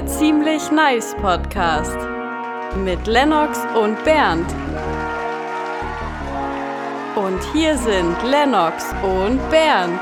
[0.00, 1.98] Der ziemlich nice Podcast
[2.82, 4.46] mit Lennox und Bernd.
[7.16, 10.00] Und hier sind Lennox und Bernd.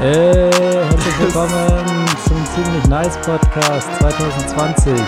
[0.00, 5.00] Hey, herzlich willkommen zum ziemlich nice Podcast 2020.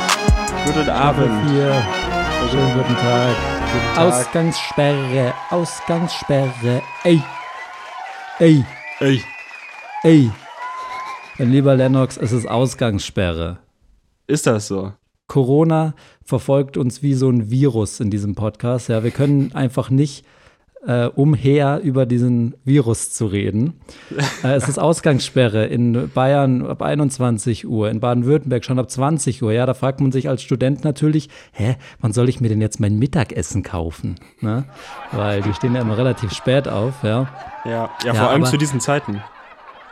[0.65, 1.51] Guten Abend.
[1.51, 1.84] Hier.
[2.51, 3.37] Schönen guten Tag.
[3.73, 4.07] Guten Tag.
[4.07, 6.80] Ausgangssperre, Ausgangssperre.
[7.04, 7.23] Ey,
[8.38, 8.65] ey,
[9.01, 9.23] Ey,
[10.04, 10.32] ey.
[11.42, 13.59] Mein lieber Lennox, es ist Ausgangssperre.
[14.28, 14.92] ist das so?
[15.27, 18.88] Corona verfolgt uns wie so ein Virus in diesem Podcast.
[18.88, 20.24] Ja, wir können einfach nicht
[20.87, 23.80] äh, umher über diesen Virus zu reden.
[24.45, 29.52] äh, es ist Ausgangssperre in Bayern ab 21 Uhr, in Baden-Württemberg schon ab 20 Uhr.
[29.52, 32.79] Ja, da fragt man sich als Student natürlich, hä, wann soll ich mir denn jetzt
[32.79, 34.15] mein Mittagessen kaufen?
[34.40, 34.65] Ne?
[35.10, 37.29] Weil die stehen ja immer relativ spät auf, ja.
[37.65, 39.20] Ja, ja, Ja, vor allem zu diesen Zeiten.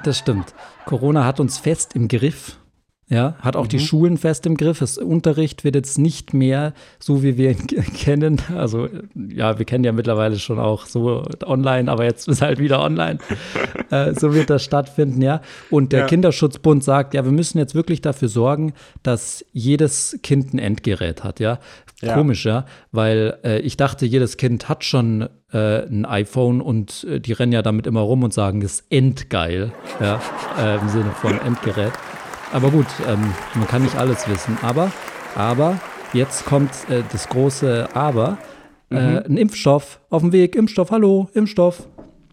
[0.04, 0.54] Das stimmt.
[0.86, 2.56] Corona hat uns fest im Griff.
[3.12, 3.80] Ja, hat auch die Mhm.
[3.80, 4.78] Schulen fest im Griff.
[4.78, 8.40] Das Unterricht wird jetzt nicht mehr so, wie wir ihn kennen.
[8.56, 12.80] Also, ja, wir kennen ja mittlerweile schon auch so online, aber jetzt ist halt wieder
[12.80, 13.18] online.
[13.90, 15.40] äh, so wird das stattfinden, ja.
[15.70, 16.06] Und der Ja.
[16.06, 21.40] Kinderschutzbund sagt, ja, wir müssen jetzt wirklich dafür sorgen, dass jedes Kind ein Endgerät hat,
[21.40, 21.58] ja.
[22.02, 22.14] Ja.
[22.14, 27.20] Komisch, ja, weil äh, ich dachte, jedes Kind hat schon äh, ein iPhone und äh,
[27.20, 30.20] die rennen ja damit immer rum und sagen, das ist endgeil, ja,
[30.58, 31.92] äh, im Sinne von Endgerät.
[32.52, 34.58] Aber gut, ähm, man kann nicht alles wissen.
[34.62, 34.90] Aber,
[35.34, 35.80] aber,
[36.12, 38.38] jetzt kommt äh, das große Aber.
[38.90, 38.96] Mhm.
[38.96, 41.86] Äh, ein Impfstoff auf dem Weg, Impfstoff, hallo, Impfstoff.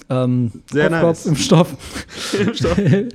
[0.09, 1.49] Ähm, Sehr Kopf, nice.
[1.49, 1.75] Kopf,
[2.39, 2.73] Impfstoff.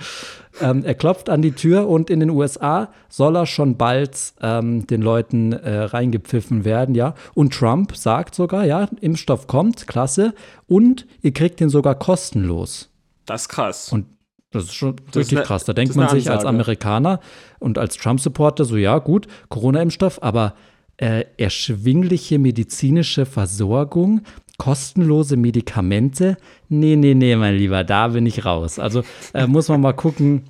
[0.60, 4.86] ähm, er klopft an die Tür und in den USA soll er schon bald ähm,
[4.86, 7.14] den Leuten äh, reingepfiffen werden, ja.
[7.34, 10.34] Und Trump sagt sogar, ja, Impfstoff kommt, klasse.
[10.66, 12.90] Und ihr kriegt den sogar kostenlos.
[13.26, 13.92] Das ist krass.
[13.92, 14.06] Und
[14.50, 15.64] das ist schon ist richtig ne- krass.
[15.64, 16.44] Da das denkt ist man eine sich als.
[16.44, 17.20] Amerikaner
[17.58, 20.54] und als Trump-Supporter so, ja gut, Corona-Impfstoff, aber
[20.96, 24.22] äh, erschwingliche medizinische Versorgung,
[24.60, 26.36] kostenlose Medikamente,
[26.68, 28.78] nee, nee, nee, mein Lieber, da bin ich raus.
[28.78, 30.42] Also äh, muss man mal gucken,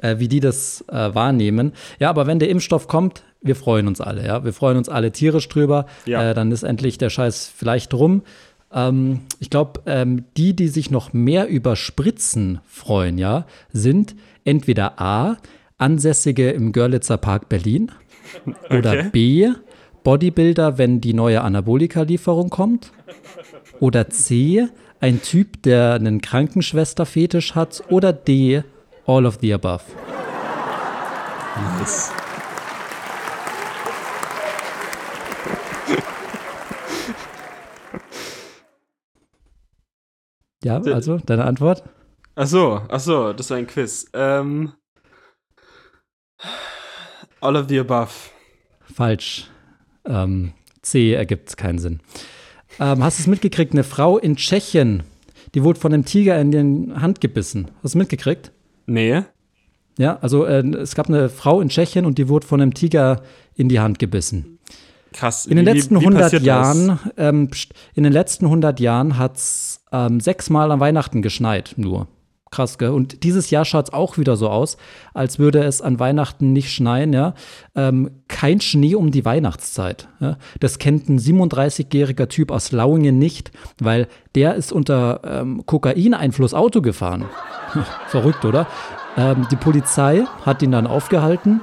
[0.00, 1.72] äh, wie die das äh, wahrnehmen.
[1.98, 4.44] Ja, aber wenn der Impfstoff kommt, wir freuen uns alle, ja.
[4.44, 5.86] Wir freuen uns alle tierisch drüber.
[6.06, 6.30] Ja.
[6.30, 8.22] Äh, dann ist endlich der Scheiß vielleicht rum.
[8.72, 14.14] Ähm, ich glaube, ähm, die, die sich noch mehr über Spritzen freuen, ja, sind
[14.44, 15.36] entweder A,
[15.78, 17.90] Ansässige im Görlitzer Park Berlin
[18.70, 19.08] oder Okay.
[19.10, 19.50] B,
[20.02, 22.92] Bodybuilder, wenn die neue Anabolika-Lieferung kommt
[23.80, 24.68] oder C,
[25.00, 28.62] ein Typ, der einen Krankenschwester-Fetisch hat oder D,
[29.06, 29.84] all of the above.
[31.78, 32.12] Nice.
[40.64, 41.82] Ja, also deine Antwort?
[42.36, 44.06] Ach so, ach so, das war ein Quiz.
[44.12, 44.72] Ähm,
[47.40, 48.12] all of the above.
[48.94, 49.50] Falsch.
[50.06, 50.52] Ähm,
[50.82, 52.00] C ergibt keinen Sinn.
[52.80, 53.72] Ähm, hast du es mitgekriegt?
[53.72, 55.02] Eine Frau in Tschechien,
[55.54, 57.66] die wurde von einem Tiger in die Hand gebissen.
[57.66, 58.50] Hast du es mitgekriegt?
[58.86, 59.22] Nee.
[59.98, 63.22] Ja, also äh, es gab eine Frau in Tschechien und die wurde von einem Tiger
[63.54, 64.58] in die Hand gebissen.
[65.12, 65.44] Krass.
[65.44, 66.46] In den Wie- letzten wie 100 passiert das?
[66.46, 67.50] Jahren, ähm,
[67.94, 72.08] in den letzten 100 Jahren hat es ähm, sechsmal an Weihnachten geschneit, nur.
[72.52, 72.90] Krass, gell?
[72.90, 74.76] Und dieses Jahr schaut es auch wieder so aus,
[75.14, 77.32] als würde es an Weihnachten nicht schneien, ja.
[77.74, 80.06] Ähm, kein Schnee um die Weihnachtszeit.
[80.20, 80.36] Ja?
[80.60, 86.82] Das kennt ein 37-jähriger Typ aus Lauingen nicht, weil der ist unter ähm, Kokaineinfluss Auto
[86.82, 87.24] gefahren.
[88.08, 88.66] Verrückt, oder?
[89.16, 91.62] Ähm, die Polizei hat ihn dann aufgehalten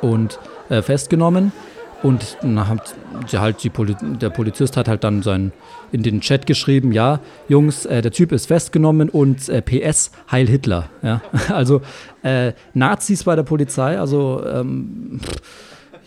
[0.00, 0.40] und
[0.70, 1.52] äh, festgenommen.
[2.02, 2.94] Und dann hat
[3.34, 5.52] halt Poli der Polizist hat halt dann sein,
[5.92, 10.46] in den Chat geschrieben, ja, Jungs, äh, der Typ ist festgenommen und äh, PS, Heil
[10.46, 10.88] Hitler.
[11.02, 11.20] Ja?
[11.50, 11.82] Also
[12.22, 15.20] äh, Nazis bei der Polizei, also ähm,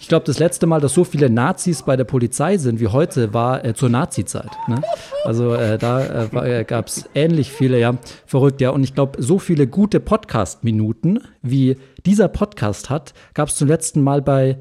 [0.04, 3.34] ich glaube, das letzte Mal, dass so viele Nazis bei der Polizei sind wie heute,
[3.34, 4.52] war äh, zur Nazi-Zeit.
[4.68, 4.82] Ne?
[5.24, 8.72] Also äh, da äh, äh, gab es ähnlich viele, ja, verrückt, ja.
[8.72, 14.02] Und ich glaube, so viele gute Podcast-Minuten, wie dieser Podcast hat, gab es zum letzten
[14.02, 14.58] Mal bei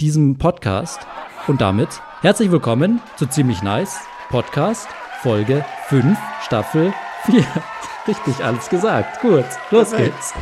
[0.00, 1.00] diesem Podcast.
[1.48, 1.88] Und damit
[2.20, 3.98] herzlich willkommen zu Ziemlich Nice
[4.28, 4.86] Podcast,
[5.22, 7.44] Folge 5, Staffel 4.
[8.06, 9.20] Richtig alles gesagt.
[9.20, 10.14] Gut, los Perfekt.
[10.14, 10.34] geht's.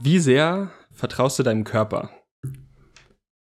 [0.00, 2.10] Wie sehr vertraust du deinem Körper?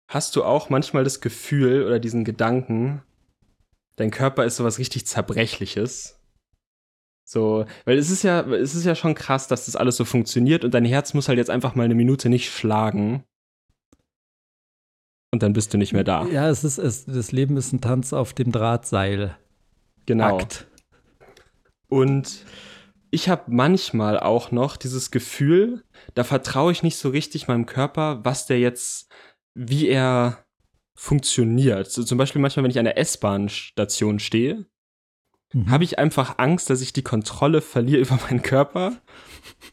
[0.09, 3.03] Hast du auch manchmal das Gefühl oder diesen Gedanken,
[3.95, 6.19] dein Körper ist sowas richtig Zerbrechliches?
[7.23, 10.65] So, weil es ist ja, es ist ja schon krass, dass das alles so funktioniert
[10.65, 13.23] und dein Herz muss halt jetzt einfach mal eine Minute nicht schlagen.
[15.31, 16.25] Und dann bist du nicht mehr da.
[16.25, 19.37] Ja, es ist, es, das Leben ist ein Tanz auf dem Drahtseil.
[20.07, 20.39] Genau.
[20.39, 20.65] Akt.
[21.87, 22.45] Und
[23.11, 25.83] ich habe manchmal auch noch dieses Gefühl,
[26.15, 29.09] da vertraue ich nicht so richtig meinem Körper, was der jetzt,
[29.61, 30.45] wie er
[30.95, 31.91] funktioniert.
[31.91, 34.65] So zum Beispiel manchmal, wenn ich an der S-Bahn-Station stehe,
[35.51, 35.71] Mhm.
[35.71, 38.93] habe ich einfach Angst, dass ich die Kontrolle verliere über meinen Körper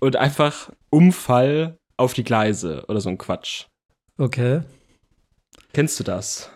[0.01, 3.67] und einfach umfall auf die Gleise oder so ein Quatsch.
[4.17, 4.63] Okay.
[5.75, 6.51] Kennst du das?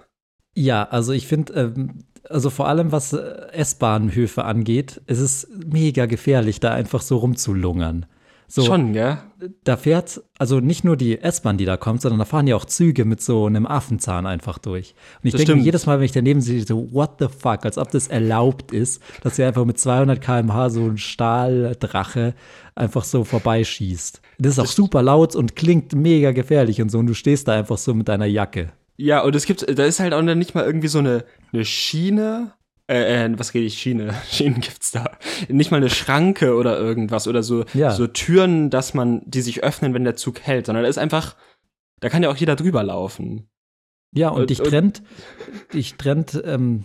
[0.55, 6.07] Ja, also ich finde, ähm, also vor allem was äh, S-Bahnhöfe angeht, es ist mega
[6.07, 8.07] gefährlich, da einfach so rumzulungern.
[8.53, 9.17] So, Schon, gell?
[9.63, 12.65] da fährt also nicht nur die S-Bahn, die da kommt, sondern da fahren ja auch
[12.65, 14.97] Züge mit so einem Affenzahn einfach durch.
[15.23, 15.65] Und ich Das denke mir stimmt.
[15.67, 19.01] jedes Mal, wenn ich daneben sehe, so, what the fuck, als ob das erlaubt ist,
[19.23, 22.35] dass hier einfach mit 200 km/h so ein Stahldrache
[22.75, 24.21] einfach so vorbeischießt.
[24.39, 26.99] Das ist auch super laut und klingt mega gefährlich und so.
[26.99, 28.73] Und du stehst da einfach so mit deiner Jacke.
[28.97, 31.65] Ja, und es gibt, da ist halt auch noch nicht mal irgendwie so eine, eine
[31.65, 32.53] Schiene.
[32.91, 33.79] Äh, äh, was rede ich?
[33.79, 34.13] Schiene.
[34.31, 35.17] Schienen gibt's da.
[35.49, 37.93] Nicht mal eine Schranke oder irgendwas oder so, Ja.
[37.93, 41.37] so Türen, dass man, die sich öffnen, wenn der Zug hält, sondern da ist einfach,
[42.01, 43.49] da kann ja auch jeder drüber laufen.
[44.13, 45.03] Ja, und Und- dich und- trennt,
[45.73, 46.85] dich trennt ähm,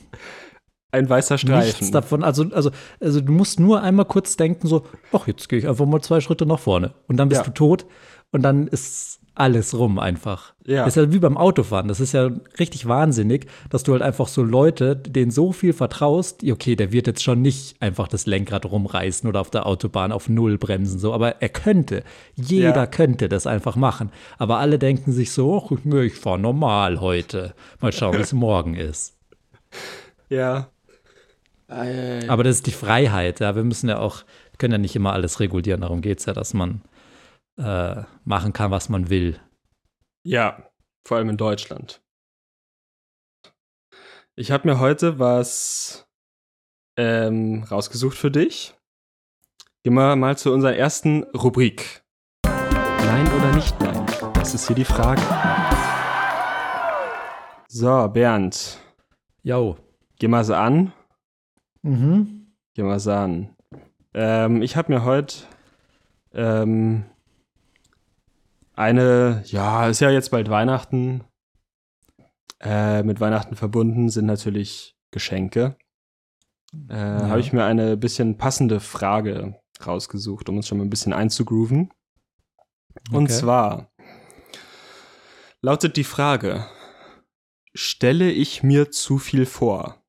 [0.91, 1.65] Ein weißer Streifen.
[1.67, 2.23] nichts davon.
[2.23, 2.69] Also, also,
[3.01, 6.21] also du musst nur einmal kurz denken, so, ach, jetzt gehe ich einfach mal zwei
[6.21, 6.93] Schritte nach vorne.
[7.07, 7.45] Und dann bist Ja.
[7.47, 7.85] du tot
[8.31, 10.53] und dann ist alles rum einfach.
[10.65, 10.85] Ja.
[10.85, 11.87] Das ist ja wie beim Autofahren.
[11.87, 16.43] Das ist ja richtig wahnsinnig, dass du halt einfach so Leute, denen so viel vertraust,
[16.49, 20.29] okay, der wird jetzt schon nicht einfach das Lenkrad rumreißen oder auf der Autobahn auf
[20.29, 22.03] Null bremsen, so, aber er könnte.
[22.35, 22.87] Jeder Ja.
[22.87, 24.09] könnte das einfach machen.
[24.37, 25.71] Aber alle denken sich so, ach,
[26.01, 27.53] ich fahre normal heute.
[27.81, 29.17] Mal schauen, wie es morgen ist.
[30.29, 30.69] Ja.
[31.67, 33.55] Aber das ist die Freiheit, ja.
[33.55, 34.17] Wir müssen ja auch,
[34.51, 35.81] wir können ja nicht immer alles regulieren.
[35.81, 36.81] Darum geht es ja, dass man
[37.57, 39.39] äh, machen kann, was man will.
[40.23, 40.69] Ja,
[41.07, 42.01] vor allem in Deutschland.
[44.35, 46.07] Ich habe mir heute was
[46.97, 48.75] ähm, rausgesucht für dich.
[49.83, 52.03] Gehen wir mal zu unserer ersten Rubrik.
[52.43, 54.05] Nein oder nicht nein?
[54.33, 55.21] Das ist hier die Frage.
[57.67, 58.79] So, Bernd,
[59.43, 59.77] Jo.
[60.17, 60.93] geh mal so an.
[61.81, 62.53] Mhm.
[62.73, 63.55] Geh mal so an.
[64.13, 65.35] Ähm, ich habe mir heute
[66.33, 67.05] ähm,
[68.75, 71.23] eine, ja, ist ja jetzt bald Weihnachten.
[72.61, 75.77] Äh, mit Weihnachten verbunden sind natürlich Geschenke.
[76.89, 81.13] Äh, Habe ich mir eine bisschen passende Frage rausgesucht, um uns schon mal ein bisschen
[81.13, 81.91] einzugrooven.
[83.11, 83.33] Und Okay.
[83.33, 83.91] zwar
[85.61, 86.65] lautet die Frage:
[87.73, 90.01] Stelle ich mir zu viel vor?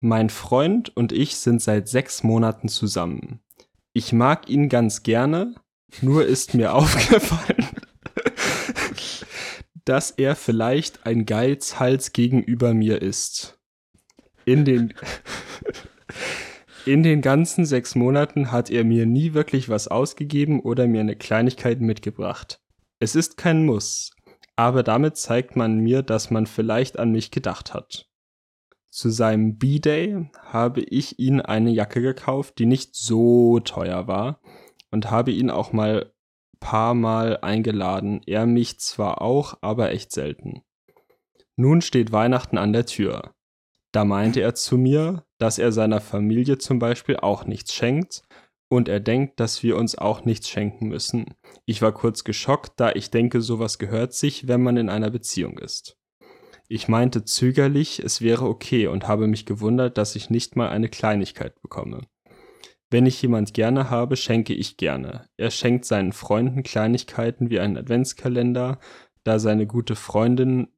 [0.00, 3.40] Mein Freund und ich sind seit sechs Monaten zusammen.
[3.92, 5.54] Ich mag ihn ganz gerne,
[6.00, 7.68] nur ist mir aufgefallen,
[9.84, 13.58] dass er vielleicht ein Geizhals gegenüber mir ist.
[14.44, 14.94] In den,
[16.86, 21.16] in den ganzen sechs Monaten hat er mir nie wirklich was ausgegeben oder mir eine
[21.16, 22.60] Kleinigkeit mitgebracht.
[22.98, 24.12] Es ist kein Muss,
[24.56, 28.08] aber damit zeigt man mir, dass man vielleicht an mich gedacht hat.
[28.90, 34.40] Zu seinem B-Day habe ich ihn eine Jacke gekauft, die nicht so teuer war
[34.92, 36.12] und habe ihn auch mal
[36.60, 38.20] paar Mal eingeladen.
[38.24, 40.62] Er mich zwar auch, aber echt selten.
[41.56, 43.34] Nun steht Weihnachten an der Tür.
[43.90, 48.22] Da meinte er zu mir, dass er seiner Familie zum Beispiel auch nichts schenkt
[48.70, 51.34] und er denkt, dass wir uns auch nichts schenken müssen.
[51.66, 55.58] Ich war kurz geschockt, da ich denke, sowas gehört sich, wenn man in einer Beziehung
[55.58, 55.98] ist.
[56.68, 60.88] Ich meinte zögerlich, es wäre okay und habe mich gewundert, dass ich nicht mal eine
[60.88, 62.00] Kleinigkeit bekomme.
[62.92, 65.26] Wenn ich jemand gerne habe, schenke ich gerne.
[65.38, 68.78] Er schenkt seinen Freunden Kleinigkeiten wie einen Adventskalender,
[69.24, 70.68] da seine gute Freundin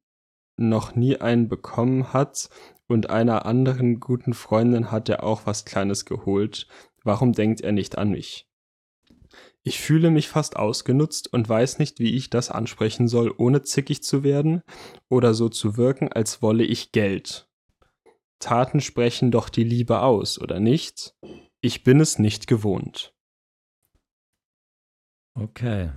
[0.55, 2.49] noch nie einen bekommen hat
[2.87, 6.67] und einer anderen guten Freundin hat er auch was Kleines geholt.
[7.03, 8.47] Warum denkt er nicht an mich?
[9.63, 14.03] Ich fühle mich fast ausgenutzt und weiß nicht, wie ich das ansprechen soll, ohne zickig
[14.03, 14.61] zu werden
[15.09, 17.49] oder so zu wirken, als wolle ich Geld.
[18.39, 21.13] Taten sprechen doch die Liebe aus, oder nicht?
[21.65, 23.11] Ich bin es nicht gewohnt.
[25.33, 25.89] Okay.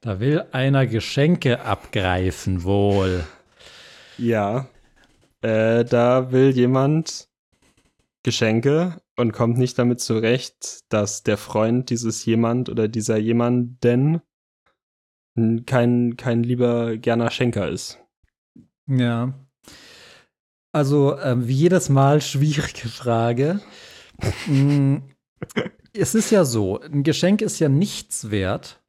[0.00, 3.26] Da will einer Geschenke abgreifen, wohl.
[4.18, 4.68] Ja,
[5.40, 7.30] äh, da will jemand
[8.22, 14.22] Geschenke und kommt nicht damit zurecht, dass der Freund dieses jemand oder dieser jemanden
[15.66, 17.98] kein, kein lieber gerner Schenker ist.
[18.86, 19.34] Ja.
[20.70, 23.60] Also, ähm, wie jedes Mal, schwierige Frage.
[24.46, 24.98] Mm,
[25.92, 28.82] es ist ja so, ein Geschenk ist ja nichts wert,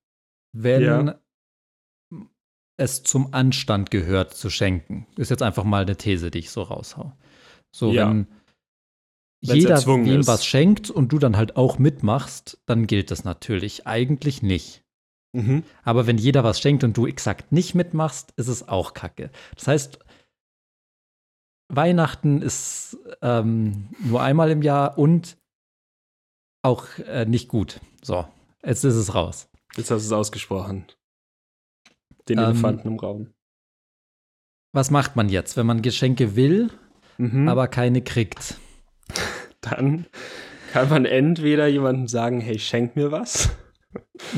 [0.53, 1.19] wenn Ja.
[2.77, 5.07] es zum Anstand gehört zu schenken.
[5.17, 7.13] Ist jetzt einfach mal eine These, die ich so raushau.
[7.75, 8.09] So, Ja.
[8.09, 8.27] wenn
[9.45, 10.27] Wenn's jeder wem ist.
[10.27, 13.85] was schenkt und du dann halt auch mitmachst, dann gilt das natürlich.
[13.87, 14.83] Eigentlich nicht.
[15.35, 15.63] Mhm.
[15.83, 19.31] Aber wenn jeder was schenkt und du exakt nicht mitmachst, ist es auch kacke.
[19.55, 19.99] Das heißt,
[21.69, 25.37] Weihnachten ist ähm, nur einmal im Jahr und
[26.61, 27.79] auch äh, nicht gut.
[28.01, 28.27] So,
[28.63, 29.49] jetzt ist es raus.
[29.75, 30.85] Jetzt hast du es ausgesprochen.
[32.29, 33.33] Den Ähm, Elefanten im Raum.
[34.73, 36.69] Was macht man jetzt, wenn man Geschenke will,
[37.17, 37.47] Mhm.
[37.47, 38.57] aber keine kriegt?
[39.61, 40.05] dann
[40.71, 43.49] kann man entweder jemandem sagen, hey, schenk mir was.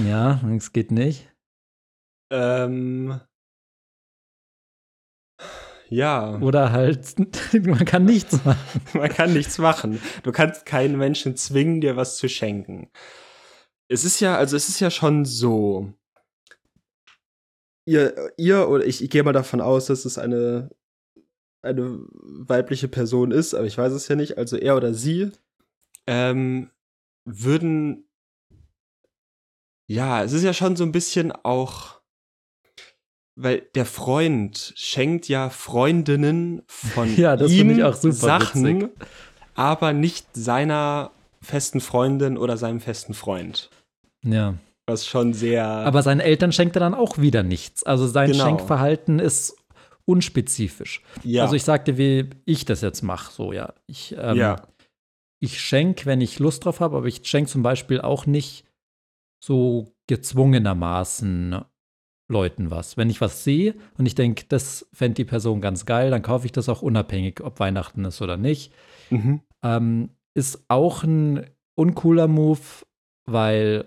[0.05, 1.31] Ja, es geht nicht.
[2.31, 3.19] Ähm,
[5.95, 7.15] ja, Oder halt,
[7.53, 8.81] man kann nichts machen.
[8.93, 10.01] man kann nichts machen.
[10.23, 12.89] Du kannst keinen Menschen zwingen, dir was zu schenken.
[13.87, 15.93] Es ist ja, also es ist ja schon so.
[17.87, 20.69] Ihr, ihr oder ich, ich gehe mal davon aus, dass es eine,
[21.61, 24.37] eine weibliche Person ist, aber ich weiß es ja nicht.
[24.37, 25.31] Also er oder sie
[26.07, 26.71] ähm,
[27.23, 28.09] würden.
[29.87, 31.94] Ja, es ist ja schon so ein bisschen auch.
[33.37, 38.63] Weil der Freund schenkt ja Freundinnen von Ja, das ihm finde ich auch super Sachen,
[38.81, 38.89] witzig.
[39.55, 41.11] aber nicht seiner
[41.41, 43.69] festen Freundin oder seinem festen Freund.
[44.23, 44.55] Ja.
[44.87, 45.65] Was schon sehr.
[45.65, 47.83] Aber seinen Eltern schenkt er dann auch wieder nichts.
[47.83, 48.45] Also sein Genau.
[48.45, 49.55] Schenkverhalten ist
[50.05, 51.01] unspezifisch.
[51.23, 51.43] ja.
[51.43, 53.33] Also ich sagte, wie ich das jetzt mache.
[53.33, 53.73] So, ja.
[53.87, 54.67] Ich, ähm, ja.
[55.39, 58.65] ich schenke, wenn ich Lust drauf habe, aber ich schenke zum Beispiel auch nicht
[59.43, 61.59] so gezwungenermaßen
[62.27, 62.97] Leuten was.
[62.97, 66.45] Wenn ich was sehe und ich denke, das fände die Person ganz geil, dann kaufe
[66.45, 68.73] ich das auch unabhängig, ob Weihnachten ist oder nicht.
[69.09, 69.41] Mhm.
[69.63, 72.59] Ähm, ist auch ein uncooler Move,
[73.25, 73.85] weil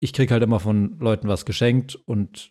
[0.00, 2.50] ich kriege halt immer von Leuten was geschenkt und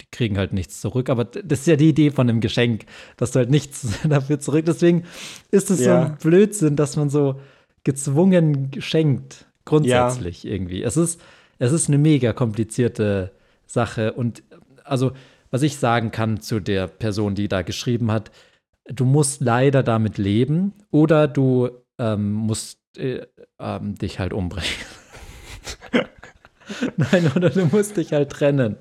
[0.00, 1.10] die kriegen halt nichts zurück.
[1.10, 4.64] Aber das ist ja die Idee von einem Geschenk, dass du halt nichts dafür zurück.
[4.64, 5.04] Deswegen
[5.50, 6.04] ist es so Ja.
[6.06, 7.38] ein Blödsinn, dass man so
[7.84, 10.82] gezwungen schenkt, grundsätzlich irgendwie.
[10.82, 11.20] Es ist,
[11.58, 13.32] es ist eine mega komplizierte
[13.66, 14.12] Sache.
[14.12, 14.42] Und
[14.84, 15.12] also,
[15.50, 18.30] was ich sagen kann zu der Person, die da geschrieben hat,
[18.86, 23.26] du musst leider damit leben oder du ähm, musst äh,
[23.58, 24.68] ähm, dich halt umbringen.
[26.96, 28.76] Nein, oder du musst dich halt trennen.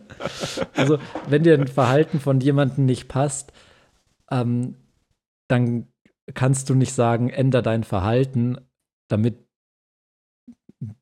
[0.75, 3.51] Also, wenn dir ein Verhalten von jemandem nicht passt,
[4.31, 4.75] ähm,
[5.47, 5.87] dann
[6.33, 8.57] kannst du nicht sagen, änder dein Verhalten,
[9.09, 9.45] damit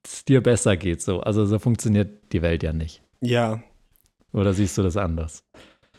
[0.03, 1.01] es dir besser geht.
[1.01, 1.21] So.
[1.21, 3.03] Also, so funktioniert die Welt ja nicht.
[3.21, 3.61] Ja.
[4.33, 5.43] Oder siehst du das anders?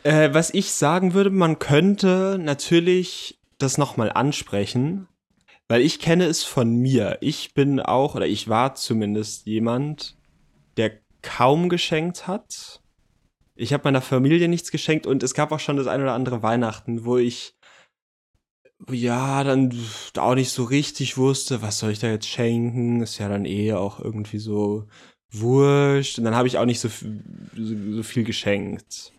[0.05, 5.07] Äh, was ich sagen würde, man könnte natürlich das nochmal ansprechen,
[5.69, 7.19] weil ich kenne es von mir.
[7.21, 10.17] Ich bin auch, oder ich war zumindest jemand,
[10.77, 12.83] der kaum geschenkt hat.
[13.55, 16.43] Ich habe meiner Familie nichts geschenkt und es gab auch schon das ein oder andere
[16.43, 17.55] Weihnachten, wo ich
[18.91, 19.79] ja dann
[20.17, 23.03] auch nicht so richtig wusste, was soll ich da jetzt schenken.
[23.03, 24.89] Ist ja dann eh auch irgendwie so
[25.33, 26.19] wurscht.
[26.19, 29.13] Und dann habe ich auch nicht so, so, so viel geschenkt.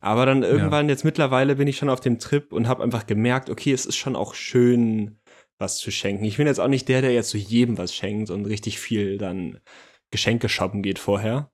[0.00, 3.50] Aber dann irgendwann, jetzt mittlerweile bin ich schon auf dem Trip und habe einfach gemerkt,
[3.50, 5.18] okay, es ist schon auch schön,
[5.58, 6.24] was zu schenken.
[6.24, 9.18] Ich bin jetzt auch nicht der, der jetzt zu jedem was schenkt und richtig viel
[9.18, 9.58] dann
[10.10, 11.50] Geschenke shoppen geht vorher.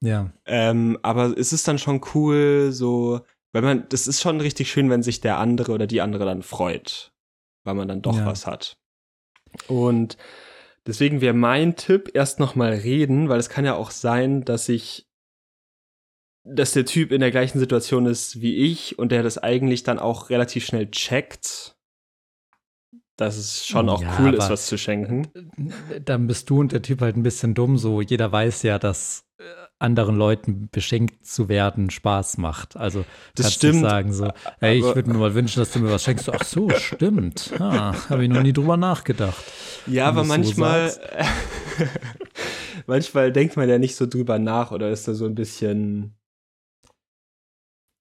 [0.00, 0.32] Ja.
[0.44, 3.20] Ähm, aber es ist dann schon cool, so,
[3.52, 6.42] weil man, das ist schon richtig schön, wenn sich der andere oder die andere dann
[6.42, 7.12] freut,
[7.64, 8.26] weil man dann doch Ja.
[8.26, 8.76] was hat.
[9.68, 10.18] Und
[10.86, 14.68] deswegen wäre mein Tipp, erst noch mal reden, weil es kann ja auch sein, dass
[14.68, 15.06] ich,
[16.44, 19.98] dass der Typ in der gleichen Situation ist wie ich und der das eigentlich dann
[19.98, 21.76] auch relativ schnell checkt,
[23.16, 25.28] dass es schon auch Ja, cool ist, was zu schenken.
[26.04, 27.78] Dann bist du und der Typ halt ein bisschen dumm.
[27.78, 29.23] So, jeder weiß ja, dass
[29.84, 32.76] anderen Leuten beschenkt zu werden Spaß macht.
[32.76, 33.04] Also
[33.36, 36.28] Das stimmt, sagen so, hey, ich würde mir mal wünschen, dass du mir was schenkst.
[36.30, 37.52] Ach so, stimmt.
[37.60, 39.42] Ah, Habe ich noch nie drüber nachgedacht.
[39.86, 40.92] Ja, aber du's so manchmal,
[42.86, 46.16] manchmal denkt man ja nicht so drüber nach oder ist da so ein bisschen,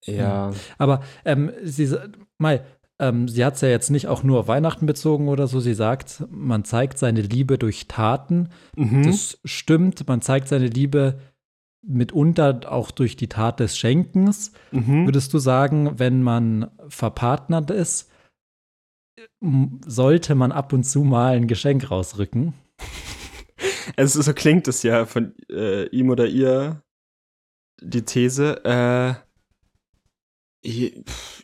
[0.06, 1.96] ja, Aber ähm, sie,
[2.38, 2.62] Mai,
[3.00, 5.60] ähm, sie hat es ja jetzt nicht auch nur auf Weihnachten bezogen oder so.
[5.60, 8.50] Sie sagt, man zeigt seine Liebe durch Taten.
[8.76, 9.04] mhm.
[9.04, 10.08] Das stimmt.
[10.08, 11.20] Man zeigt seine Liebe
[11.84, 14.54] mitunter auch durch die Tat des Schenkens.
[14.72, 15.06] mhm.
[15.06, 18.10] Würdest du sagen, wenn man verpartnert ist,
[19.86, 22.54] sollte man ab und zu mal ein Geschenk rausrücken?
[23.96, 26.82] Also so klingt es ja von äh, ihm oder ihr,
[27.82, 28.64] die These.
[28.66, 29.14] Äh,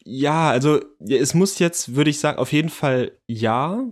[0.06, 3.86] Ja, also es muss jetzt, würde ich sagen, auf jeden Fall ja,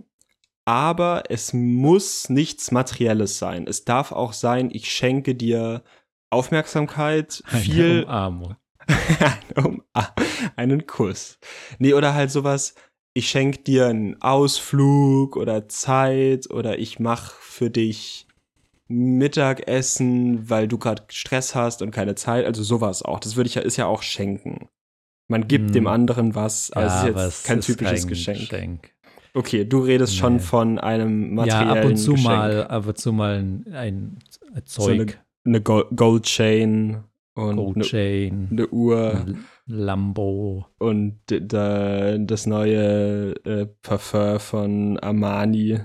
[0.64, 3.66] aber es muss nichts Materielles sein.
[3.66, 5.82] Es darf auch sein, ich schenke dir
[6.30, 7.84] Aufmerksamkeit, viel.
[7.84, 8.56] Eine Umarmung.
[9.56, 9.82] um,
[10.56, 11.38] einen Kuss.
[11.78, 12.74] Nee, oder halt sowas,
[13.14, 18.26] ich schenke dir einen Ausflug oder Zeit oder ich mach für dich
[18.88, 22.46] Mittagessen, weil du gerade Stress hast und keine Zeit.
[22.46, 23.20] Also sowas auch.
[23.20, 24.68] Das würde ich ja, ist ja auch schenken.
[25.28, 25.72] Man gibt hm.
[25.72, 28.38] dem anderen was, aber ja, es ist jetzt kein typisches kein Geschenk.
[28.38, 28.92] Geschenk.
[29.34, 30.20] Okay, du redest nee.
[30.20, 32.28] schon von einem materiellen Ja, ab und zu Geschenk.
[32.28, 34.18] mal, ab und zu mal ein, ein
[34.64, 34.84] Zeug.
[34.84, 35.06] So eine,
[35.44, 37.04] eine Gold Chain
[37.34, 39.26] und Gold Chain, eine, eine Uhr.
[39.68, 40.66] Lambo.
[40.78, 45.80] Und das neue äh, Parfum von Armani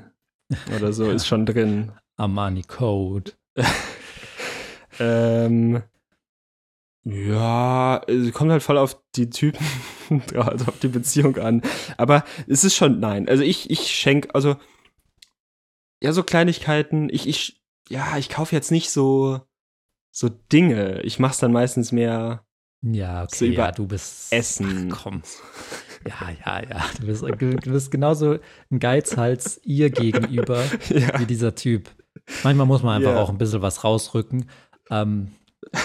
[0.76, 1.92] oder so ist schon drin.
[2.18, 3.34] Armani Code.
[5.00, 5.84] ähm,
[7.04, 9.66] ja, es kommt halt voll auf die Typen,
[10.36, 11.62] also auf die Beziehung an.
[11.98, 13.28] Aber es ist schon, nein.
[13.28, 14.56] Also ich, ich schenke, also,
[16.02, 19.42] ja, so Kleinigkeiten, ich, ich, ja, ich kaufe jetzt nicht so,
[20.12, 21.02] so Dinge.
[21.02, 22.46] Ich mach's dann meistens mehr.
[22.82, 24.32] Ja, okay, so über ja, du bist.
[24.34, 24.92] Essen.
[24.94, 25.24] Ach, komm.
[26.06, 26.86] Ja, ja, ja.
[27.00, 28.38] Du bist, du bist genauso
[28.70, 31.20] ein Geizhals ihr gegenüber ja.
[31.20, 31.90] wie dieser Typ.
[32.44, 33.20] Manchmal muss man einfach ja.
[33.20, 34.50] auch ein bisschen was rausrücken.
[34.90, 35.32] Ähm,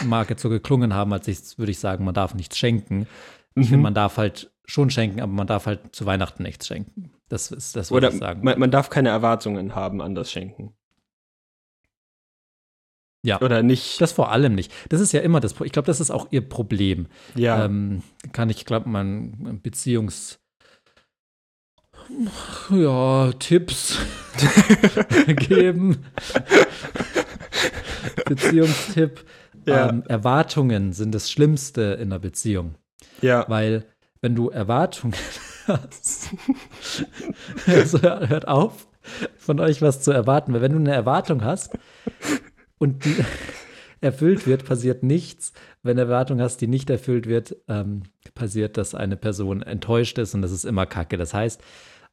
[0.05, 3.07] mag jetzt so geklungen haben, als ich würde ich sagen, man darf nichts schenken.
[3.55, 3.71] Ich mhm.
[3.71, 7.13] finde, man darf halt schon schenken, aber man darf halt zu Weihnachten nichts schenken.
[7.29, 8.43] Das ist das, würde ich sagen.
[8.43, 10.75] Man, man darf keine Erwartungen haben an das Schenken.
[13.25, 13.41] Ja.
[13.41, 14.01] Oder nicht.
[14.01, 14.73] Das vor allem nicht.
[14.89, 17.07] Das ist ja immer das Ich glaube, das ist auch ihr Problem.
[17.35, 17.65] Ja.
[17.65, 20.39] Ähm, kann ich, glaube mein Beziehungs-
[22.71, 23.99] ja, Tipps
[25.27, 25.99] geben.
[28.25, 29.25] Beziehungstipp.
[29.67, 29.91] Ja.
[29.91, 32.77] Ähm, Erwartungen sind das Schlimmste in einer Beziehung.
[33.21, 33.45] Ja.
[33.49, 33.85] Weil,
[34.23, 35.15] wenn du Erwartungen
[35.67, 36.31] hast,
[37.67, 38.87] also hört auf,
[39.37, 40.55] von euch was zu erwarten.
[40.55, 41.77] Weil wenn du eine Erwartung hast
[42.79, 43.17] und die
[44.01, 45.53] erfüllt wird, passiert nichts.
[45.83, 48.03] Wenn du Erwartung hast, die nicht erfüllt wird, ähm,
[48.35, 51.17] passiert, dass eine Person enttäuscht ist und das ist immer Kacke.
[51.17, 51.61] Das heißt,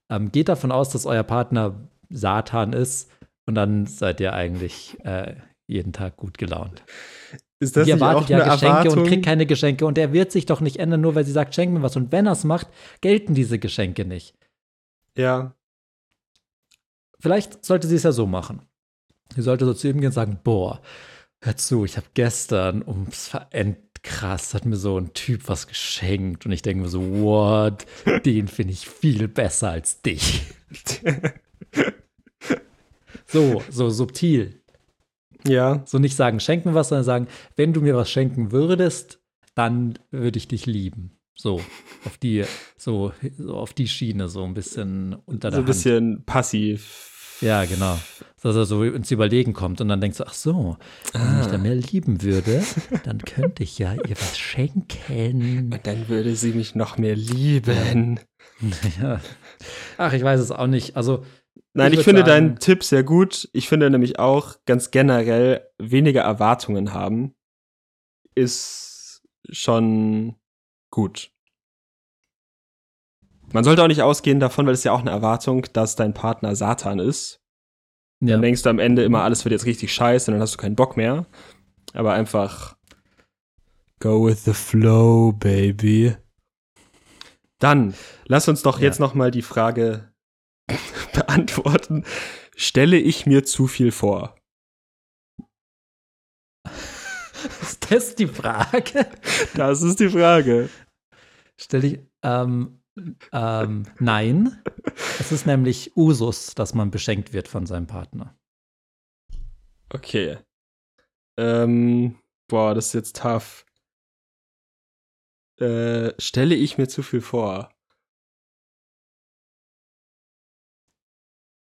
[0.10, 3.12] ähm, geht davon aus, dass euer Partner Satan ist
[3.46, 5.36] und dann seid ihr eigentlich äh,
[5.68, 6.84] jeden Tag gut gelaunt.
[7.60, 9.00] Ist das die erwartet ja Geschenke Erwartung?
[9.00, 11.56] und kriegt keine Geschenke und er wird sich doch nicht ändern, nur weil sie sagt,
[11.56, 11.96] schenk mir was.
[11.96, 12.68] Und wenn er es macht,
[13.02, 14.36] gelten diese Geschenke nicht.
[15.18, 15.56] Ja.
[17.20, 18.62] Vielleicht sollte sie es ja so machen.
[19.34, 20.82] Sie sollte so zu ihm gehen und sagen, boah,
[21.42, 26.46] hör zu, ich habe gestern ums Verend krass, hat mir so ein Typ was geschenkt
[26.46, 27.86] und ich denke mir so, what,
[28.26, 30.44] den finde ich viel besser als dich.
[33.26, 34.62] so, so subtil.
[35.48, 35.84] Ja.
[35.86, 39.20] So nicht sagen, schenk mir was, sondern sagen, wenn du mir was schenken würdest,
[39.56, 41.18] dann würde ich dich lieben.
[41.38, 41.62] So,
[42.06, 42.46] auf die,
[42.78, 47.12] so, so auf die Schiene, so ein bisschen unter der So ein bisschen passiv.
[47.42, 48.00] Ja, genau.
[48.42, 50.78] Dass er so ins Überlegen kommt und dann denkst du, ach so,
[51.14, 51.42] wenn ah.
[51.42, 52.64] ich da mehr lieben würde,
[53.04, 55.74] dann könnte ich ja ihr was schenken.
[55.74, 58.20] Und dann würde sie mich noch mehr lieben.
[59.02, 59.20] Ja.
[59.98, 60.96] Ach, ich weiß es auch nicht.
[60.96, 61.26] Also,
[61.74, 63.50] Nein, ich, ich finde sagen, deinen Tipp sehr gut.
[63.52, 67.36] Ich finde nämlich auch ganz generell weniger Erwartungen haben
[68.36, 70.36] ist schon
[70.92, 71.32] gut.
[73.56, 76.58] Man sollte auch nicht ausgehen davon, weil es ja auch eine Erwartung, dass dein Partner
[76.58, 77.40] Satan ist.
[78.20, 78.34] Ja.
[78.34, 80.58] Dann denkst du am Ende immer, alles wird jetzt richtig scheiße und dann hast du
[80.58, 81.26] keinen Bock mehr.
[81.94, 82.76] Aber einfach
[84.02, 86.18] go with the flow, baby.
[87.58, 87.94] Dann
[88.26, 88.88] lass uns doch ja.
[88.88, 90.12] jetzt noch mal die Frage
[91.14, 92.04] beantworten.
[92.58, 94.36] Stelle ich mir zu viel vor?
[97.62, 99.08] Ist das die Frage?
[99.54, 100.68] Das ist die Frage.
[101.58, 102.82] Stelle ich, ähm,
[103.32, 104.62] ähm, nein.
[105.20, 108.38] Es ist nämlich Usus, dass man beschenkt wird von seinem Partner.
[109.90, 110.38] Okay.
[111.38, 113.66] Ähm, boah, das ist jetzt tough.
[115.60, 117.70] Äh, stelle ich mir zu viel vor?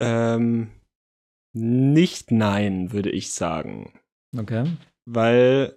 [0.00, 0.72] Ähm,
[1.54, 3.98] nicht nein, würde ich sagen.
[4.36, 4.76] Okay.
[5.04, 5.76] Weil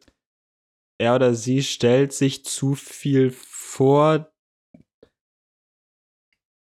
[1.00, 4.34] er oder sie stellt sich zu viel vor.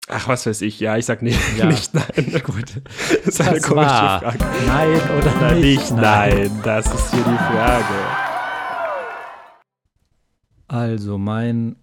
[0.08, 0.78] Ach, was weiß ich.
[0.78, 1.66] Ja, ich sag nicht, ja.
[1.70, 2.42] nicht nein.
[2.44, 2.80] Gut.
[3.24, 4.20] Das ist eine das komische war.
[4.20, 4.38] Frage.
[4.66, 5.80] Nein oder Nein, nicht?
[5.80, 6.34] nicht nein.
[6.36, 6.60] nein.
[6.62, 7.94] Das ist hier die Frage.
[10.68, 11.76] Also, mein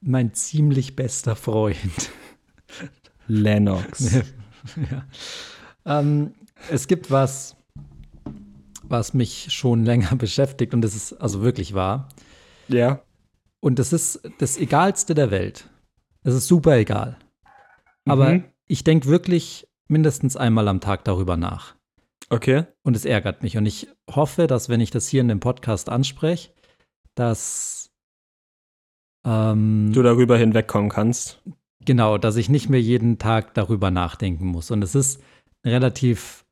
[0.00, 2.10] mein ziemlich bester Freund
[3.26, 4.14] Lennox.
[4.90, 5.04] ja.
[5.84, 6.34] ähm,
[6.70, 7.56] es gibt was,
[8.82, 12.08] was mich schon länger beschäftigt und das ist also wirklich wahr.
[12.68, 13.02] Ja.
[13.60, 15.68] Und das ist das Egalste der Welt.
[16.22, 17.16] Es ist super egal.
[18.06, 18.44] Aber Mhm.
[18.66, 21.74] ich denke wirklich mindestens einmal am Tag darüber nach.
[22.30, 22.64] Okay.
[22.82, 23.56] Und es ärgert mich.
[23.56, 26.50] Und ich hoffe, dass, wenn ich das hier in dem Podcast anspreche,
[27.14, 27.90] dass
[29.24, 31.42] ähm, Du darüber hinwegkommen kannst.
[31.84, 34.70] genau, dass ich nicht mehr jeden Tag darüber nachdenken muss.
[34.70, 35.20] Und es ist
[35.62, 36.44] eine relativ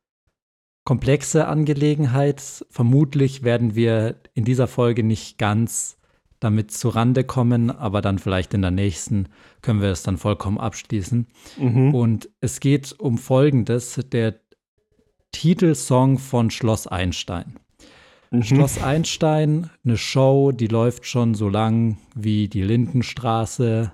[0.83, 2.65] komplexe Angelegenheit.
[2.69, 5.96] Vermutlich werden wir in dieser Folge nicht ganz
[6.39, 9.29] damit zurande kommen, aber dann vielleicht in der nächsten
[9.61, 11.27] können wir es dann vollkommen abschließen.
[11.57, 11.93] Mhm.
[11.93, 14.35] Und es geht um Folgendes, der
[15.31, 17.55] Titelsong von Schloss Einstein.
[18.31, 18.43] Mhm.
[18.43, 23.91] Schloss Einstein, eine Show, die läuft schon so lang wie die Lindenstraße.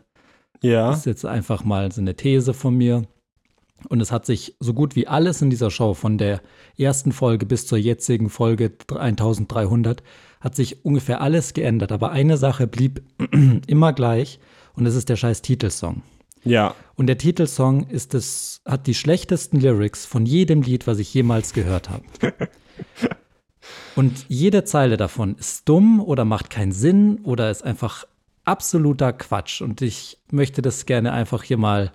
[0.62, 0.90] Ja.
[0.90, 3.04] Das ist jetzt einfach mal so eine These von mir.
[3.90, 6.42] Und es hat sich so gut wie alles in dieser Show, von der
[6.78, 10.04] ersten Folge bis zur jetzigen Folge 1300,
[10.44, 11.94] hat sich ungefähr alles geändert.
[11.94, 13.02] Aber eine Sache blieb
[13.68, 14.40] immer gleich
[14.76, 16.04] und das ist der scheiß Titelsong.
[16.44, 16.76] Ja.
[16.96, 21.54] Und der Titelsong ist es, hat die schlechtesten Lyrics von jedem Lied, was ich jemals
[21.54, 22.04] gehört habe.
[23.96, 28.06] Und jede Zeile davon ist dumm oder macht keinen Sinn oder ist einfach
[28.44, 29.62] absoluter Quatsch.
[29.62, 31.94] Und ich möchte das gerne einfach hier mal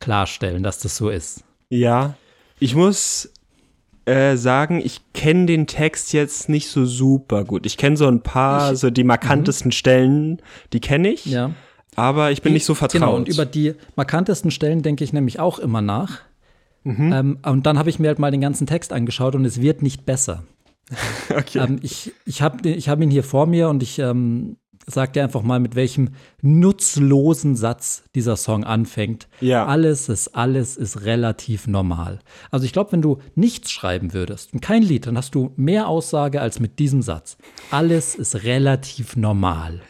[0.00, 1.44] klarstellen, dass das so ist.
[1.70, 2.16] Ja.
[2.58, 3.32] Ich muss
[4.08, 7.66] äh, sagen, ich kenne den Text jetzt nicht so super gut.
[7.66, 10.40] Ich kenne so ein paar, so die markantesten Stellen,
[10.72, 11.50] die kenne ich, Ja.
[11.94, 13.00] aber ich bin nicht so vertraut.
[13.00, 16.20] Genau, und über die markantesten Stellen denke ich nämlich auch immer nach.
[16.84, 19.82] Ähm, und dann habe ich mir halt mal den ganzen Text angeschaut und es wird
[19.82, 20.44] nicht besser.
[21.30, 21.58] okay.
[21.58, 24.56] Ähm, ich ich habe ich hab ihn hier vor mir und ich ähm,
[24.90, 26.10] sage dir einfach mal, mit welchem
[26.42, 29.28] nutzlosen Satz dieser Song anfängt.
[29.40, 29.66] Ja.
[29.66, 32.20] Alles ist, alles ist relativ normal.
[32.50, 35.88] Also ich glaube, wenn du nichts schreiben würdest und kein Lied, dann hast du mehr
[35.88, 37.36] Aussage als mit diesem Satz.
[37.70, 39.80] Alles ist relativ normal.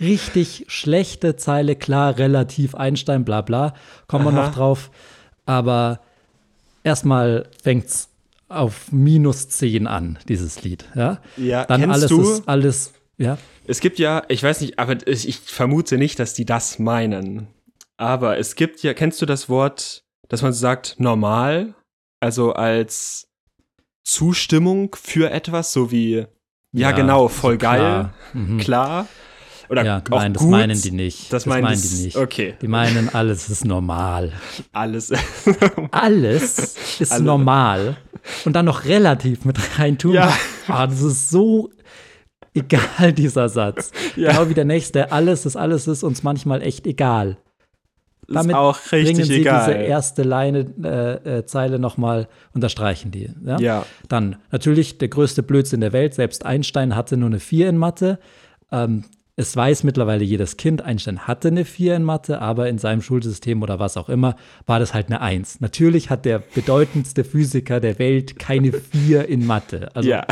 [0.00, 3.74] Richtig schlechte Zeile, klar, relativ Einstein, bla bla.
[4.06, 4.90] Kommen wir noch drauf.
[5.44, 6.00] Aber
[6.84, 8.08] erstmal fängt's
[8.48, 10.84] auf minus 10 an, dieses Lied.
[10.94, 11.18] Ja?
[11.36, 13.38] Ja, Dann alles du- ist alles, ja.
[13.66, 17.48] Es gibt ja, ich weiß nicht, aber ich vermute nicht, dass die das meinen.
[17.98, 21.74] Aber es gibt ja, kennst du das Wort, dass man sagt normal,
[22.20, 23.28] also als
[24.04, 26.26] Zustimmung für etwas, so wie
[26.72, 28.14] ja, genau, voll geil, klar.
[28.34, 28.58] Mhm.
[28.58, 29.06] klar
[29.68, 30.50] oder ja, auch nein, das gut.
[30.50, 31.30] meinen die nicht.
[31.32, 32.16] Das, meinen meinen die die nicht.
[32.16, 34.32] Okay, Die meinen, alles ist normal.
[34.72, 35.12] alles.
[35.90, 37.96] Alles ist Alle- normal.
[38.46, 40.12] Und dann noch relativ mit reintun.
[40.14, 40.34] Ja.
[40.68, 41.70] Ah, das ist so
[42.54, 43.92] egal, dieser Satz.
[44.16, 44.32] Ja.
[44.32, 45.12] Genau wie der nächste.
[45.12, 47.36] Alles ist, alles ist uns manchmal echt egal.
[48.26, 49.66] Damit ist auch bringen richtig sie egal.
[49.66, 53.30] diese erste Leine, äh, äh, Zeile nochmal, unterstreichen die.
[53.44, 53.58] Ja?
[53.58, 53.86] Ja.
[54.08, 56.14] Dann natürlich der größte Blödsinn der Welt.
[56.14, 58.18] Selbst Einstein hatte nur eine 4 in Mathe.
[58.72, 59.04] Ähm,
[59.38, 63.62] es weiß mittlerweile jedes Kind, Einstein hatte eine 4 in Mathe, aber in seinem Schulsystem
[63.62, 64.34] oder was auch immer
[64.66, 65.60] war das halt eine 1.
[65.60, 69.90] Natürlich hat der bedeutendste Physiker der Welt keine 4 in Mathe.
[69.94, 70.26] Also, ja.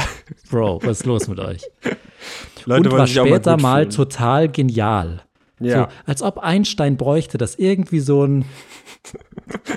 [0.50, 1.62] Bro, was ist los mit euch?
[2.64, 3.90] Leute Und war später mal fühlen.
[3.90, 5.22] total genial.
[5.60, 5.84] Ja.
[5.84, 8.44] So, als ob Einstein bräuchte, dass irgendwie so ein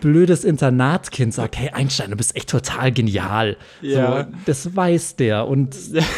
[0.01, 3.57] blödes Internatskind sagt, hey Einstein, du bist echt total genial.
[3.81, 4.23] Ja.
[4.23, 5.75] So, das weiß der und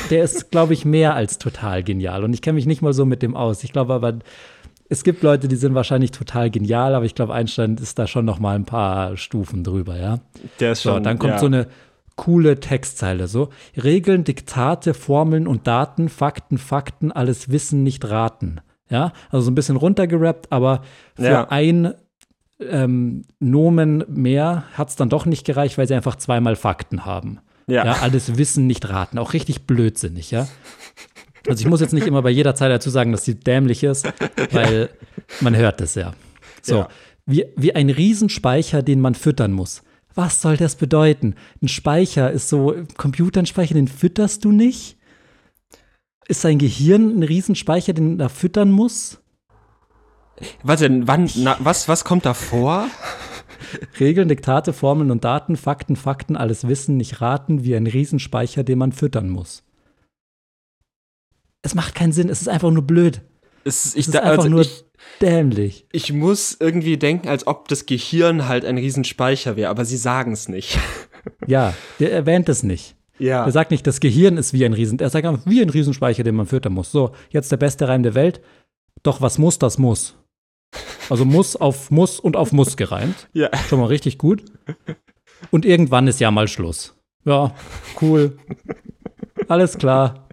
[0.09, 2.23] der ist, glaube ich, mehr als total genial.
[2.23, 3.63] Und ich kenne mich nicht mal so mit dem aus.
[3.63, 4.19] Ich glaube aber,
[4.89, 8.25] es gibt Leute, die sind wahrscheinlich total genial, aber ich glaube, Einstein ist da schon
[8.25, 10.19] noch mal ein paar Stufen drüber, ja.
[10.59, 11.03] Der ist So, schon.
[11.03, 11.39] dann kommt ja.
[11.39, 11.67] so eine
[12.17, 13.49] coole Textzeile so.
[13.81, 18.61] Regeln, Diktate, Formeln und Daten, Fakten, Fakten, alles Wissen, nicht raten.
[18.89, 20.81] Ja, also so ein bisschen runtergerappt, aber
[21.15, 21.47] für Ja.
[21.49, 21.93] ein
[22.69, 27.39] ähm, Nomen mehr hat es dann doch nicht gereicht, weil sie einfach zweimal Fakten haben.
[27.67, 27.85] Ja.
[27.85, 29.17] ja, alles Wissen, nicht raten.
[29.17, 30.47] Auch richtig blödsinnig, ja.
[31.47, 34.07] Also ich muss jetzt nicht immer bei jeder Zeile dazu sagen, dass sie dämlich ist,
[34.51, 34.89] weil
[35.39, 36.13] man hört es ja.
[36.61, 36.87] So, Ja.
[37.25, 39.83] Wie, wie ein Riesenspeicher, den man füttern muss.
[40.13, 41.35] Was soll das bedeuten?
[41.61, 44.97] Ein Speicher ist so, Computer ein Speicher, den fütterst du nicht?
[46.27, 49.20] Ist dein Gehirn ein Riesenspeicher, den da füttern muss?
[50.63, 52.87] Warte, wann, na, was, was kommt da vor?
[53.99, 58.77] Regeln, Diktate, Formeln und Daten, Fakten, Fakten, alles Wissen, nicht raten, wie ein Riesenspeicher, den
[58.79, 59.63] man füttern muss.
[61.61, 63.21] Es macht keinen Sinn, es ist einfach nur blöd.
[63.63, 64.83] Es, Es ich, ist da, einfach also nur ich,
[65.21, 65.85] dämlich.
[65.91, 70.31] ich muss irgendwie denken, als ob das Gehirn halt ein Riesenspeicher wäre, aber sie sagen
[70.33, 70.77] es nicht.
[71.45, 72.95] Ja, der erwähnt es nicht.
[73.19, 73.45] Ja.
[73.45, 74.97] Er sagt nicht, das Gehirn ist wie ein Riesen.
[74.97, 76.91] Er sagt einfach, wie ein Riesenspeicher, den man füttern muss.
[76.91, 78.41] So, jetzt der beste Reim der Welt.
[79.03, 80.15] Doch was muss, das muss.
[81.09, 83.27] Also muss auf muss und auf muss gereimt.
[83.33, 83.49] ja.
[83.67, 84.43] Schon mal richtig gut.
[85.49, 86.95] Und irgendwann ist ja mal Schluss.
[87.25, 87.53] Ja,
[88.01, 88.37] cool.
[89.47, 90.27] Alles klar.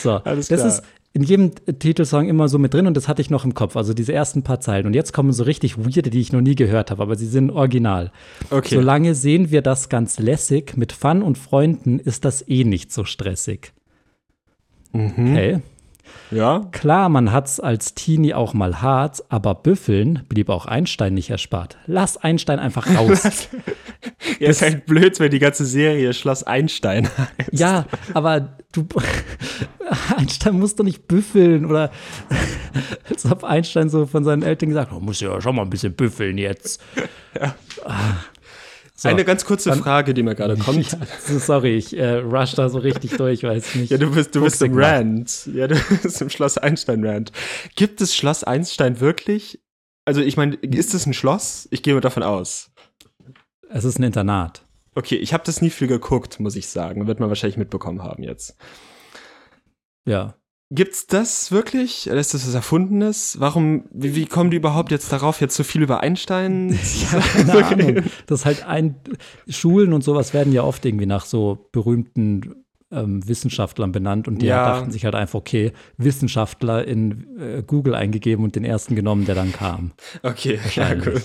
[0.00, 0.68] So, Alles das klar.
[0.68, 0.82] ist
[1.12, 3.92] in jedem Titelsong immer so mit drin und das hatte ich noch im Kopf, also
[3.92, 4.86] diese ersten paar Zeilen.
[4.86, 7.50] Und jetzt kommen so richtig weirde, die ich noch nie gehört habe, aber sie sind
[7.50, 8.12] original.
[8.50, 8.76] Okay.
[8.76, 13.04] Solange sehen wir das ganz lässig, mit Fun und Freunden ist das eh nicht so
[13.04, 13.72] stressig.
[14.92, 15.32] Mhm.
[15.32, 15.60] Okay.
[16.30, 16.66] Ja.
[16.72, 21.78] Klar, man hat's als Teenie auch mal hart, aber Büffeln blieb auch Einstein nicht erspart.
[21.86, 23.48] Lass Einstein einfach raus.
[24.38, 27.50] Ja, ist halt blöd, wenn die ganze Serie Schloss Einstein heißt.
[27.52, 28.86] ja, aber du
[30.16, 31.90] Einstein muss doch nicht büffeln oder
[33.08, 35.70] als ob Einstein so von seinen Eltern gesagt hat, oh, muss ja schon mal ein
[35.70, 36.80] bisschen büffeln jetzt.
[37.84, 38.16] Ah.
[39.00, 39.08] So.
[39.08, 40.90] Eine ganz kurze Frage, die mir gerade kommt.
[40.90, 43.90] Ja, so, sorry, ich äh, rush da so richtig durch, weiß nicht.
[43.90, 45.48] Ja, du bist, du bist im Rand.
[45.54, 47.30] Ja, du bist im Schloss Einstein Rand.
[47.76, 49.60] Gibt es Schloss Einstein wirklich?
[50.04, 51.68] Also, ich meine, ist es ein Schloss?
[51.70, 52.72] Ich gehe mal davon aus.
[53.70, 54.66] Es ist ein Internat.
[54.96, 57.06] Okay, ich habe das nie viel geguckt, muss ich sagen.
[57.06, 58.56] Wird man wahrscheinlich mitbekommen haben jetzt.
[60.06, 60.34] Ja.
[60.70, 62.08] Gibt's das wirklich?
[62.08, 63.40] Ist das was Erfundenes?
[63.40, 66.78] Warum, wie, wie kommen die überhaupt jetzt darauf, jetzt so viel über Einstein?
[67.12, 68.04] Ja, keine Ahnung.
[68.26, 68.96] Das ist halt ein,
[69.48, 74.46] Schulen und sowas werden ja oft irgendwie nach so berühmten ähm, Wissenschaftlern benannt und die
[74.46, 74.62] Ja.
[74.64, 79.34] dachten sich halt einfach, okay, Wissenschaftler in äh, Google eingegeben und den ersten genommen, der
[79.36, 79.92] dann kam.
[80.22, 81.22] Okay, ja gut.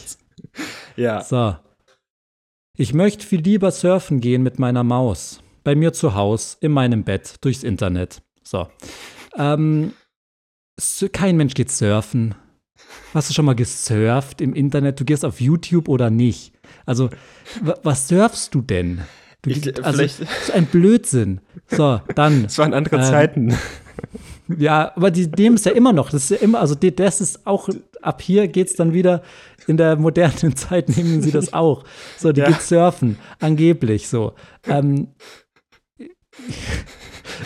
[0.96, 1.56] Ja, So.
[2.78, 5.42] Ich möchte viel lieber surfen gehen mit meiner Maus.
[5.64, 8.22] Bei mir zu Hause, in meinem Bett, durchs Internet.
[8.44, 8.68] So.
[9.38, 9.94] Ähm,
[11.12, 12.36] kein Mensch geht surfen.
[13.14, 15.00] Hast du schon mal gesurft im Internet?
[15.00, 16.54] Du gehst auf YouTube oder nicht?
[16.86, 17.10] Also,
[17.62, 19.02] wa- was surfst du denn?
[19.42, 21.42] Du, Ich- also, so ein Blödsinn.
[21.68, 22.46] So, dann.
[22.46, 23.58] es waren andere Ähm, Zeiten.
[24.58, 26.10] Ja, aber die nehmen es ja immer noch.
[26.10, 27.70] Das ist ja immer, also das ist auch,
[28.02, 29.24] ab hier geht es dann wieder
[29.68, 31.86] in der modernen Zeit, nehmen sie das auch.
[32.18, 32.48] So, die Ja.
[32.48, 34.34] geht surfen, angeblich so.
[34.68, 35.08] Ähm,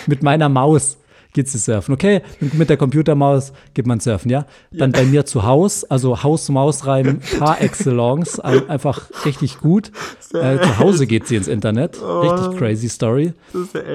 [0.07, 0.97] mit meiner Maus
[1.37, 1.93] geht sie surfen.
[1.93, 2.23] Okay,
[2.53, 4.47] mit der Computermaus geht man surfen, ja?
[4.71, 9.91] Dann bei mir zu Hause, also Haus-Maus-Reim par excellence, ein- einfach richtig gut.
[10.33, 12.01] Äh, zu Hause geht sie ins Internet.
[12.01, 13.33] Richtig crazy Story.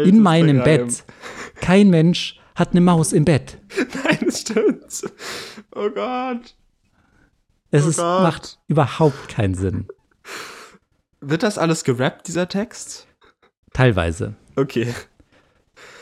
[0.04, 1.02] In meinem Bett.
[1.56, 3.58] Kein Mensch hat eine Maus im Bett.
[4.04, 5.02] Nein, das stimmt.
[5.74, 6.54] Oh Gott.
[7.72, 8.22] Es Oh ist, Gott.
[8.22, 9.88] macht überhaupt keinen Sinn.
[11.20, 13.06] Wird das alles gerappt, dieser Text?
[13.72, 14.34] Teilweise.
[14.54, 14.94] Okay.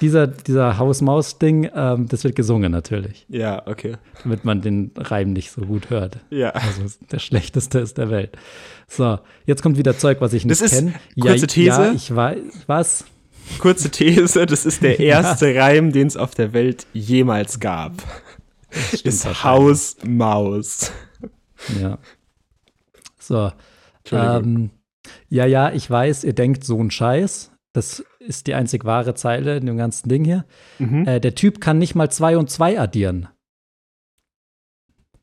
[0.01, 3.97] Dieser, dieser Haus-Maus-Ding, ähm, das wird gesungen natürlich, Ja, okay.
[4.23, 6.19] damit man den Reim nicht so gut hört.
[6.31, 6.51] Ja.
[6.51, 8.37] Also ist der schlechteste ist der Welt.
[8.89, 10.95] So, jetzt kommt wieder Zeug, was ich nicht Das ist- kenne.
[11.21, 11.67] kurze These.
[11.69, 13.05] Ja, ich weiß, was?
[13.59, 15.21] Kurze These, das ist der Ja.
[15.21, 17.93] erste Reim, den es auf der Welt jemals gab.
[18.93, 19.45] Ist wahrscheinlich.
[19.45, 20.93] Haus Maus.
[21.81, 21.99] Ja.
[23.19, 23.53] So.
[24.13, 24.71] Ähm,
[25.29, 27.50] ja, ja, ich weiß, ihr denkt so ein Scheiß.
[27.73, 30.45] Das ist die einzig wahre Zeile in dem ganzen Ding hier.
[30.79, 31.07] Mhm.
[31.07, 33.29] Äh, der Typ kann nicht mal zwei und zwei addieren.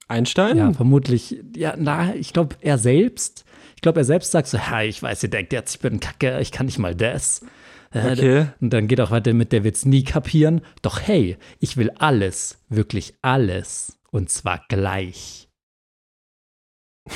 [0.08, 0.58] Einstein?
[0.58, 1.44] Ja, vermutlich.
[1.56, 3.44] Ja, na, ich glaube, er selbst.
[3.76, 6.40] Ich glaube, er selbst sagt so, ja, ich weiß, ihr denkt jetzt, ich bin kacke,
[6.40, 7.42] ich kann nicht mal das.
[7.92, 8.48] Äh, Okay.
[8.62, 10.62] Und dann geht auch weiter mit, der wird's nie kapieren.
[10.82, 14.00] Doch hey, ich will alles, wirklich alles.
[14.12, 15.50] Und zwar gleich.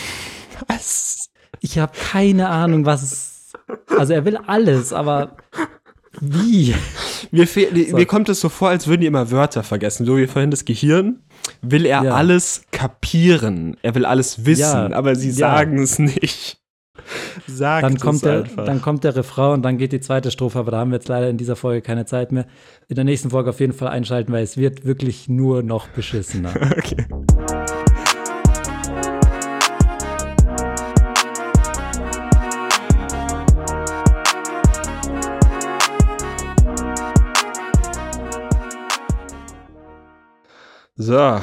[0.68, 1.30] Was?
[1.62, 3.41] Ich habe keine Ahnung, was es.
[3.98, 5.38] Also er will alles, aber
[6.20, 6.76] wie?
[7.32, 7.96] Mir, fehl, So.
[7.96, 10.06] mir kommt es so vor, als würden die immer Wörter vergessen.
[10.06, 11.22] So wie vorhin das Gehirn.
[11.62, 12.14] Will er Ja.
[12.16, 13.78] alles kapieren.
[13.82, 14.94] Er will alles wissen, Ja.
[14.94, 15.36] aber sie Ja.
[15.36, 16.58] sagen es nicht.
[17.48, 18.66] Sagt Dann es kommt, der, einfach.
[18.66, 21.08] dann kommt der Refrain und dann geht die zweite Strophe, aber da haben wir jetzt
[21.08, 22.46] leider in dieser Folge keine Zeit mehr.
[22.90, 26.52] In der nächsten Folge auf jeden Fall einschalten, weil es wird wirklich nur noch beschissener.
[26.78, 27.06] okay.
[41.04, 41.42] So,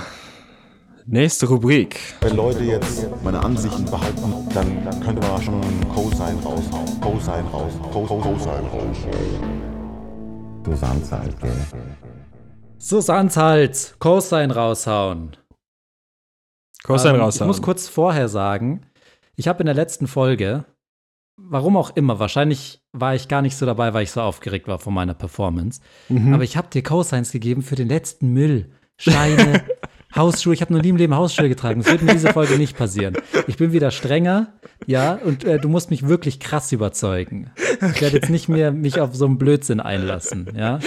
[1.07, 1.99] nächste Rubrik.
[2.21, 5.61] Wenn Leute jetzt meine Ansichten behalten, dann, dann könnte man schon
[5.93, 7.01] Cosine raushauen.
[7.01, 7.73] Cosine raus.
[7.93, 8.97] Co- Co- Cosine raus.
[10.63, 11.51] Du sagst halt, gell?
[12.79, 15.37] Susanshals, Cosine raushauen.
[16.85, 17.51] Cosine Ähm, raushauen.
[17.51, 18.87] Ich muss kurz vorher sagen,
[19.35, 20.67] ich habe in der letzten Folge,
[21.37, 24.79] warum auch immer, wahrscheinlich war ich gar nicht so dabei, weil ich so aufgeregt war
[24.79, 26.33] von meiner Performance, Mhm.
[26.33, 28.71] aber ich habe dir Cosines gegeben für den letzten Müll.
[28.99, 29.63] Steine,
[30.15, 30.53] Hausschuhe.
[30.55, 31.81] Ich habe noch nie im Leben Hausschuhe getragen.
[31.83, 33.17] Das wird in dieser Folge nicht passieren.
[33.47, 34.53] Ich bin wieder strenger,
[34.87, 37.51] ja, und äh, du musst mich wirklich krass überzeugen.
[37.95, 40.81] Ich werde jetzt nicht mehr mich auf so einen Blödsinn einlassen, ja.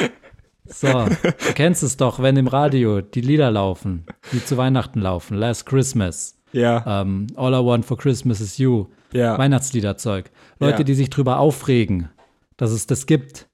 [0.66, 5.36] So, du kennst es doch, wenn im Radio die Lieder laufen, die zu Weihnachten laufen.
[5.38, 9.38] Last Christmas, Ja, ähm, All I Want for Christmas is You, ja.
[9.38, 10.32] Weihnachtsliederzeug.
[10.60, 10.84] Leute, Ja.
[10.84, 12.10] die sich drüber aufregen,
[12.58, 13.48] dass es das gibt.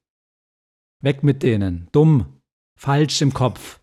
[1.02, 1.88] Weg mit denen.
[1.92, 2.26] Dumm.
[2.80, 3.80] Falsch im Kopf.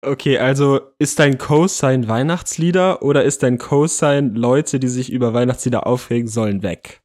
[0.00, 5.86] Okay, also ist dein Cosign Weihnachtslieder oder ist dein Cosign Leute, die sich über Weihnachtslieder
[5.86, 7.02] aufregen sollen, weg?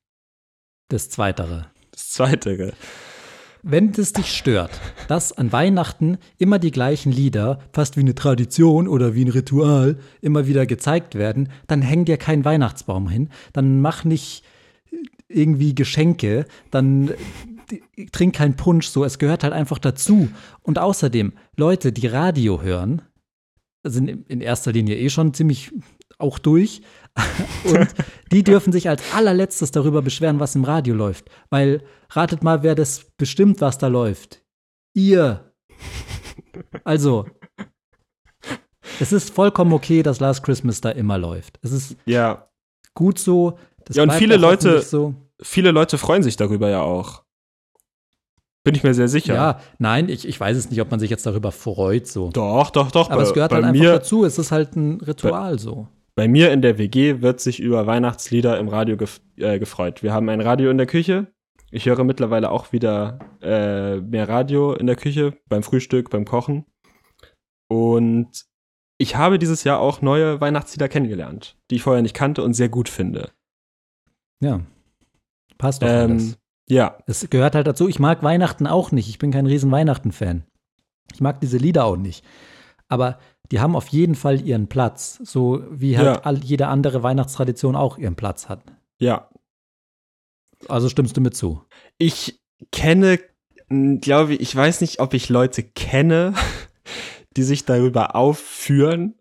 [0.89, 1.71] Das Zweitere.
[1.91, 2.73] Das Zweite.
[3.63, 8.87] Wenn es dich stört, dass an Weihnachten immer die gleichen Lieder, fast wie eine Tradition
[8.87, 13.81] oder wie ein Ritual, immer wieder gezeigt werden, dann häng dir keinen Weihnachtsbaum hin, dann
[13.81, 14.43] mach nicht
[15.29, 17.11] irgendwie Geschenke, dann
[18.11, 20.29] trink keinen Punsch, so, es gehört halt einfach dazu.
[20.61, 23.01] Und außerdem, Leute, die Radio hören,
[23.85, 25.71] sind in erster Linie eh schon ziemlich
[26.17, 26.81] auch durch.
[27.65, 27.87] Und
[28.31, 31.29] die dürfen sich als allerletztes darüber beschweren, was im Radio läuft.
[31.49, 34.43] Weil ratet mal, wer das bestimmt, was da läuft.
[34.95, 35.53] Ihr.
[36.83, 37.25] Also,
[38.99, 41.59] es ist vollkommen okay, dass Last Christmas da immer läuft.
[41.61, 42.49] Es ist Ja.
[42.93, 43.57] gut so.
[43.91, 45.15] Ja, und viele Leute- So.
[45.41, 47.22] Viele Leute freuen sich darüber ja auch.
[48.63, 49.33] Bin ich mir sehr sicher.
[49.33, 52.29] Ja, nein, ich, ich weiß es nicht, ob man sich jetzt darüber freut so.
[52.29, 53.09] Doch, doch, doch.
[53.09, 54.23] Aber bei, es gehört bei halt einfach mir, dazu.
[54.23, 55.87] Es ist halt ein Ritual so.
[56.15, 60.01] Bei mir in der WG wird sich über Weihnachtslieder im Radio gef äh, gefreut.
[60.03, 61.27] Wir haben ein Radio in der Küche.
[61.71, 66.65] Ich höre mittlerweile auch wieder äh, mehr Radio in der Küche, beim Frühstück, beim Kochen.
[67.67, 68.45] Und
[68.99, 72.69] ich habe dieses Jahr auch neue Weihnachtslieder kennengelernt, die ich vorher nicht kannte und sehr
[72.69, 73.31] gut finde.
[74.39, 74.61] Ja.
[75.57, 76.37] Passt doch alles.
[76.69, 77.87] Ja, Es gehört halt dazu.
[77.89, 79.09] Ich mag Weihnachten auch nicht.
[79.09, 80.43] Ich bin kein riesen Weihnachten-Fan.
[81.13, 82.23] Ich mag diese Lieder auch nicht.
[82.87, 83.19] Aber
[83.51, 85.19] die haben auf jeden Fall ihren Platz.
[85.23, 86.21] So wie halt Ja.
[86.21, 88.61] all, jede andere Weihnachtstradition auch ihren Platz hat.
[88.99, 89.29] ja.
[90.69, 91.61] Also stimmst du mir zu?
[91.97, 92.39] Ich
[92.71, 93.19] kenne,
[93.69, 96.33] glaube ich, ich weiß nicht, ob ich Leute kenne,
[97.35, 99.15] die sich darüber aufführen.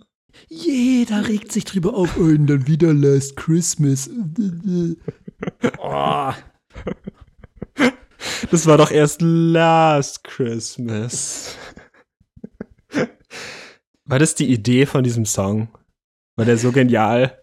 [0.49, 2.17] Jeder regt sich drüber auf.
[2.17, 4.09] Und dann wieder Last Christmas.
[5.79, 6.33] oh.
[8.51, 11.57] Das war doch erst Last Christmas.
[14.05, 15.69] War das die Idee von diesem Song?
[16.37, 17.39] War der so genial?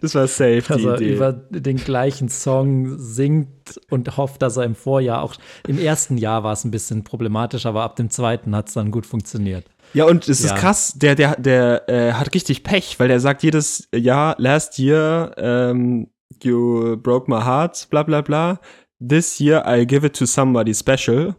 [0.00, 1.14] Das war safe Dass die er Idee.
[1.14, 5.34] über den gleichen Song singt und hofft, dass er im Vorjahr auch.
[5.68, 8.90] Im ersten Jahr war es ein bisschen problematisch, aber ab dem zweiten hat es dann
[8.90, 9.64] gut funktioniert.
[9.94, 10.54] Ja, und es Ja.
[10.54, 14.78] ist krass, der, der, der äh, hat richtig Pech, weil der sagt jedes Jahr, last
[14.78, 16.08] year, ähm,
[16.42, 18.60] you broke my heart, bla bla bla.
[19.06, 21.34] This year I give it to somebody special.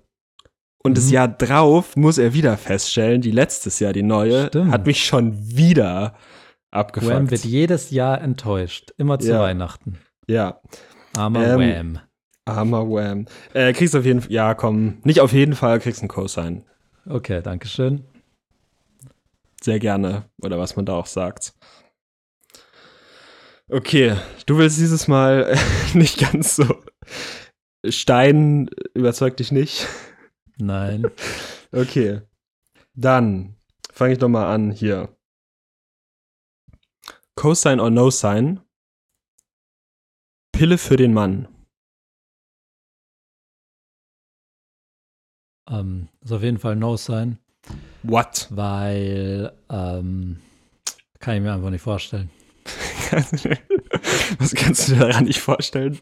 [0.86, 1.14] Und das Mhm.
[1.14, 4.72] Jahr drauf muss er wieder feststellen, die letztes Jahr, die neue, Stimmt.
[4.72, 6.14] hat mich schon wieder
[6.72, 7.32] Wham abgefuckt.
[7.32, 8.92] wird jedes Jahr enttäuscht.
[8.98, 9.40] Immer zu Ja.
[9.40, 9.98] Weihnachten.
[10.28, 10.60] ja,
[11.16, 11.60] Armer Ähm,
[11.96, 12.00] Wham.
[12.46, 13.28] armer Wham.
[13.54, 16.66] Äh, kriegst auf jeden Fall, ja komm, nicht auf jeden Fall, kriegst einen Cosign.
[17.08, 18.04] Okay, danke schön.
[19.62, 20.24] Sehr gerne.
[20.42, 21.54] Oder was man da auch sagt.
[23.70, 25.56] Okay, du willst dieses Mal
[25.94, 26.84] nicht ganz so.
[27.88, 29.88] Stein überzeugt dich nicht.
[30.58, 31.10] Nein.
[31.76, 32.22] Okay.
[32.94, 33.56] Dann
[33.92, 35.18] fange ich doch mal an hier.
[37.34, 38.62] Cosine or No Sign.
[40.52, 41.48] Pille für den Mann.
[45.68, 47.40] ähm, ist auf jeden Fall No sein,
[48.04, 48.48] What?
[48.52, 50.40] weil ähm,
[51.20, 52.30] kann ich mir einfach nicht vorstellen.
[54.40, 56.00] Was kannst du dir daran nicht vorstellen?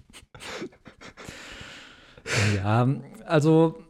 [2.56, 2.88] Ja,
[3.26, 3.84] also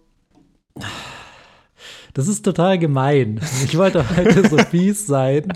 [2.13, 3.39] das ist total gemein.
[3.63, 5.53] Ich wollte heute so fies sein,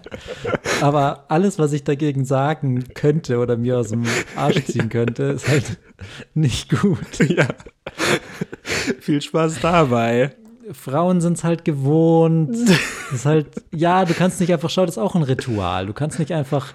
[0.81, 4.03] aber alles, was ich dagegen sagen könnte oder mir aus dem
[4.35, 5.77] Arsch ziehen könnte, ist halt
[6.33, 7.19] nicht gut.
[7.27, 7.47] ja.
[9.01, 10.35] Viel Spaß dabei.
[10.71, 12.57] Frauen sind es halt gewohnt.
[13.13, 15.85] Ist halt, ja, du kannst nicht einfach, schau, das ist auch ein Ritual.
[15.85, 16.73] Du kannst nicht einfach,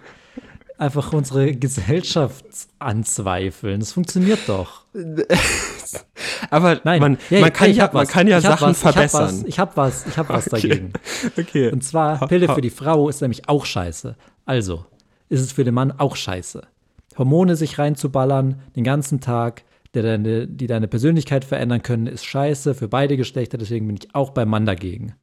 [0.81, 2.45] einfach unsere Gesellschaft
[2.79, 3.81] anzweifeln.
[3.81, 4.85] Das funktioniert doch.
[6.51, 8.09] Aber Nein, man, hey, man, kann, ich ja, man was.
[8.09, 9.23] kann ja Ich Sachen was, ich hab verbessern.
[9.23, 10.69] was, Ich hab was, ich hab was Okay.
[10.69, 10.93] dagegen.
[11.39, 11.71] Okay.
[11.71, 14.17] Und zwar, Pille für die Frau ist nämlich auch scheiße.
[14.47, 14.87] Also,
[15.29, 16.63] ist es für den Mann auch scheiße.
[17.19, 19.65] Hormone sich reinzuballern, den ganzen Tag,
[19.95, 23.59] der deine, die deine Persönlichkeit verändern können, ist scheiße für beide Geschlechter.
[23.59, 25.15] Deswegen bin ich auch beim Mann dagegen.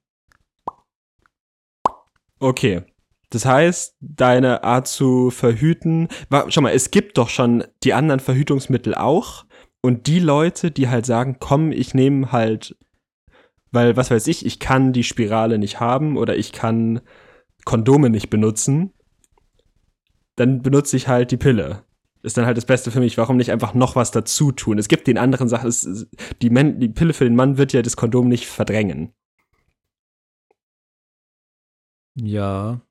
[2.39, 2.84] Okay.
[3.30, 6.07] Das heißt, deine Art zu verhüten.
[6.30, 9.45] Wa- Schau mal, es gibt doch schon die anderen Verhütungsmittel auch.
[9.82, 12.78] Und die Leute, die halt sagen, komm, ich nehme halt,
[13.71, 17.01] weil, was weiß ich, ich kann die Spirale nicht haben oder ich kann
[17.65, 18.93] Kondome nicht benutzen,
[20.36, 21.84] dann benutze ich halt die Pille.
[22.23, 23.17] Ist dann halt das Beste für mich.
[23.17, 24.78] Warum nicht einfach noch was dazu tun?
[24.78, 26.07] Es gibt den anderen Sachen, es,
[26.41, 29.13] die, Men die Pille für den Mann wird ja das Kondom nicht verdrängen.
[32.15, 32.82] Ja.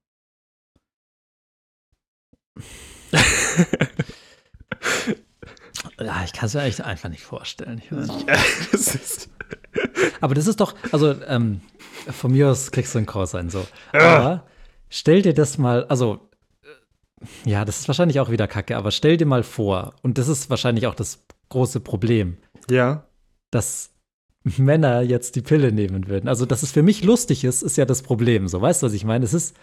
[6.01, 7.81] Ja, ich kann es mir echt einfach nicht vorstellen.
[7.91, 8.07] Meine,
[8.73, 9.31] das ist,
[10.21, 11.61] Aber das ist doch, also ähm,
[12.11, 13.67] von mir aus kriegst du einen Cosine so.
[13.93, 14.45] Aber
[14.89, 16.29] stell dir das mal, also
[16.63, 20.29] äh, ja, das ist wahrscheinlich auch wieder Kacke, aber stell dir mal vor, und das
[20.29, 22.37] ist wahrscheinlich auch das große Problem,
[22.71, 23.05] ja.
[23.51, 23.91] dass
[24.43, 26.29] Männer jetzt die Pille nehmen würden.
[26.29, 28.49] Also, dass es für mich lustig ist, ist ja das Problem.
[28.49, 29.25] So, weißt du, was ich meine?
[29.25, 29.57] Es ist,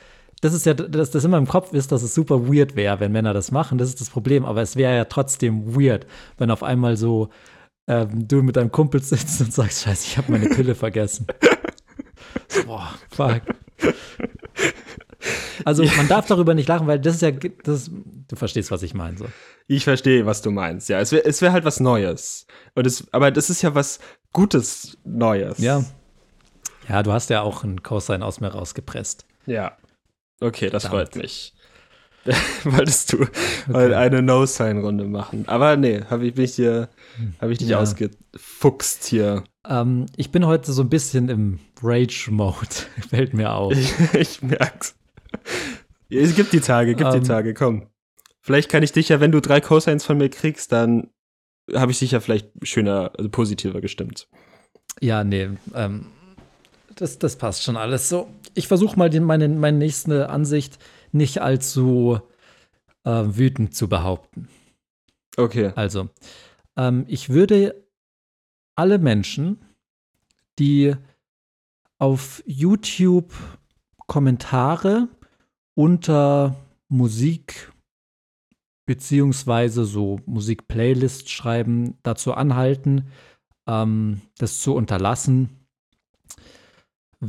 [0.44, 3.14] das ist ja, dass das immer im Kopf ist, dass es super weird wäre, wenn
[3.14, 3.78] Männer das machen.
[3.78, 4.44] Das ist das Problem.
[4.44, 6.06] Aber es wäre ja trotzdem weird,
[6.38, 7.30] wenn auf einmal so
[7.88, 11.28] ähm, du mit deinem Kumpel sitzt und sagst, Scheiße, ich habe meine Pille vergessen.
[12.50, 13.42] So, Boah, fuck.
[15.64, 17.90] Also man darf darüber nicht lachen, weil das ist ja, das,
[18.28, 19.18] du verstehst, was ich meine.
[19.18, 19.26] So.
[19.68, 20.90] Ich verstehe, was du meinst.
[20.90, 22.48] Ja, es wäre es wär halt was Neues.
[22.76, 24.00] Und es, aber das ist ja was
[24.34, 25.60] Gutes Neues.
[25.60, 25.86] Ja.
[26.90, 29.26] Ja, du hast ja auch einen Cosine aus mir rausgepresst.
[29.46, 29.78] Ja.
[30.40, 31.10] Okay, das Verdammt.
[31.14, 31.54] freut mich.
[32.64, 33.26] Wolltest du
[33.68, 35.44] mal eine No-Sign-Runde machen?
[35.48, 36.90] Aber nee, habe ich, bin ich dir,
[37.42, 37.80] habe ich dich Ja.
[37.80, 39.44] ausgefuchst hier.
[39.68, 42.68] Ähm, ich bin heute so ein bisschen im Rage-Mode,
[43.10, 43.74] fällt mir auf.
[43.74, 44.96] Ich, ich merk's.
[46.10, 47.22] Es gibt die Tage, gibt Ähm.
[47.22, 47.88] die Tage, komm.
[48.40, 51.10] Vielleicht kann ich dich ja, wenn du drei Cosigns von mir kriegst, dann
[51.74, 54.28] habe ich dich ja vielleicht schöner, also positiver gestimmt.
[55.02, 56.08] Ja, nee, ähm,
[56.96, 58.30] das, das passt schon alles so.
[58.54, 60.80] Ich versuche mal den, meine, meine nächste Ansicht
[61.12, 62.20] nicht allzu
[63.04, 64.48] äh, wütend zu behaupten.
[65.38, 65.72] Okay.
[65.76, 66.10] Also,
[66.78, 67.84] ähm, ich würde
[68.76, 69.64] alle Menschen,
[70.60, 70.96] die
[72.00, 73.34] auf YouTube
[74.08, 75.08] Kommentare
[75.76, 76.56] unter
[76.88, 77.72] Musik
[78.86, 83.08] beziehungsweise so Musik-Playlist schreiben, dazu anhalten,
[83.68, 85.63] ähm, das zu unterlassen,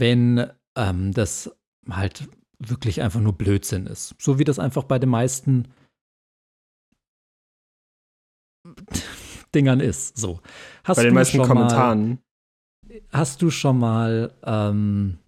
[0.01, 1.51] wenn ähm, das
[1.89, 2.29] halt
[2.59, 4.15] wirklich einfach nur Blödsinn ist.
[4.19, 5.69] So wie das einfach bei den meisten
[9.55, 10.17] Dingern ist.
[10.17, 10.41] So.
[10.83, 12.09] Hast Bei den du meisten schon Kommentaren.
[12.89, 15.19] Mal, hast du schon mal ähm,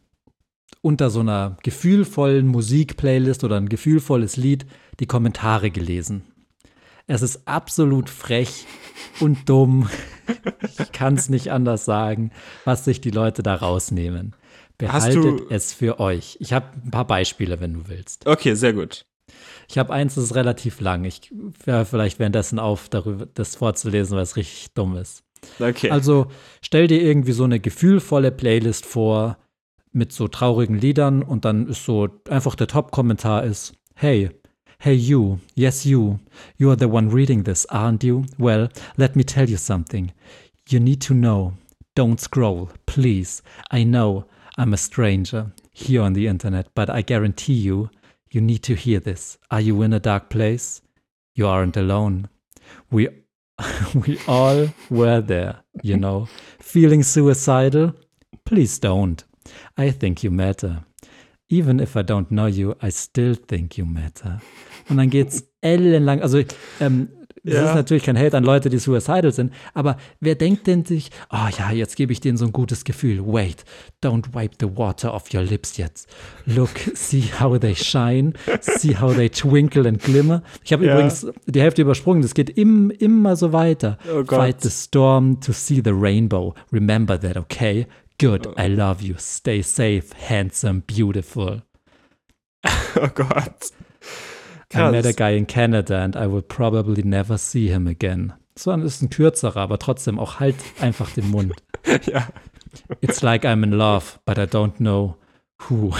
[0.80, 4.66] unter so einer gefühlvollen Musik-Playlist oder ein gefühlvolles Lied
[5.00, 6.22] die Kommentare gelesen?
[7.06, 8.66] Es ist absolut frech
[9.20, 9.88] und dumm.
[10.78, 12.32] Ich kann es nicht anders sagen,
[12.64, 14.34] was sich die Leute da rausnehmen.
[14.78, 16.36] Behaltet es für euch.
[16.40, 18.26] Ich habe ein paar Beispiele, wenn du willst.
[18.26, 19.06] Okay, sehr gut.
[19.68, 21.04] Ich habe eins, das ist relativ lang.
[21.04, 21.32] Ich
[21.64, 25.24] höre vielleicht währenddessen auf, darüber das vorzulesen, weil es richtig dumm ist.
[25.58, 25.90] Okay.
[25.90, 26.26] Also
[26.62, 29.38] stell dir irgendwie so eine gefühlvolle Playlist vor
[29.92, 34.30] mit so traurigen Liedern und dann ist so einfach der Top-Kommentar ist: Hey,
[34.78, 36.18] hey you, yes you,
[36.56, 38.24] you are the one reading this, aren't you?
[38.38, 40.12] Well, let me tell you something.
[40.68, 41.54] You need to know.
[41.96, 43.42] Don't scroll, please.
[43.72, 44.26] I know
[44.56, 47.90] I'm a stranger here on the internet, but I guarantee you,
[48.30, 49.38] you need to hear this.
[49.50, 50.80] Are you in a dark place?
[51.34, 52.28] You aren't alone.
[52.90, 53.08] We
[54.06, 56.28] we all were there, you know.
[56.58, 57.94] Feeling suicidal?
[58.44, 59.22] Please don't.
[59.76, 60.84] I think you matter.
[61.48, 64.40] Even if I don't know you, I still think you matter.
[64.88, 66.22] Und dann geht's ellenlang.
[66.22, 66.42] Also,
[66.80, 67.08] ähm,
[67.46, 67.68] das Ja.
[67.70, 71.48] ist natürlich kein Hate an Leute, die suicidal sind, aber wer denkt denn sich, oh
[71.58, 73.20] ja, jetzt gebe ich denen so ein gutes Gefühl.
[73.24, 73.64] Wait,
[74.04, 76.08] don't wipe the water off your lips jetzt.
[76.44, 80.42] Look, see how they shine, see how they twinkle and glimmer.
[80.64, 80.92] Ich habe Ja.
[80.94, 83.96] übrigens die Hälfte übersprungen, das geht im, immer so weiter.
[84.12, 84.38] Oh Gott.
[84.40, 86.54] Fight the storm to see the rainbow.
[86.72, 87.86] Remember that, okay?
[88.18, 89.14] Good, I love you.
[89.18, 91.62] Stay safe, handsome, beautiful.
[92.96, 93.70] oh Gott.
[94.76, 98.32] I met a guy in Canada and I will probably never see him again.
[98.58, 101.54] So ein ein kürzerer, aber trotzdem auch halt einfach den Mund.
[102.06, 102.28] Ja.
[103.00, 105.16] It's like I'm in love, but I don't know
[105.68, 105.92] who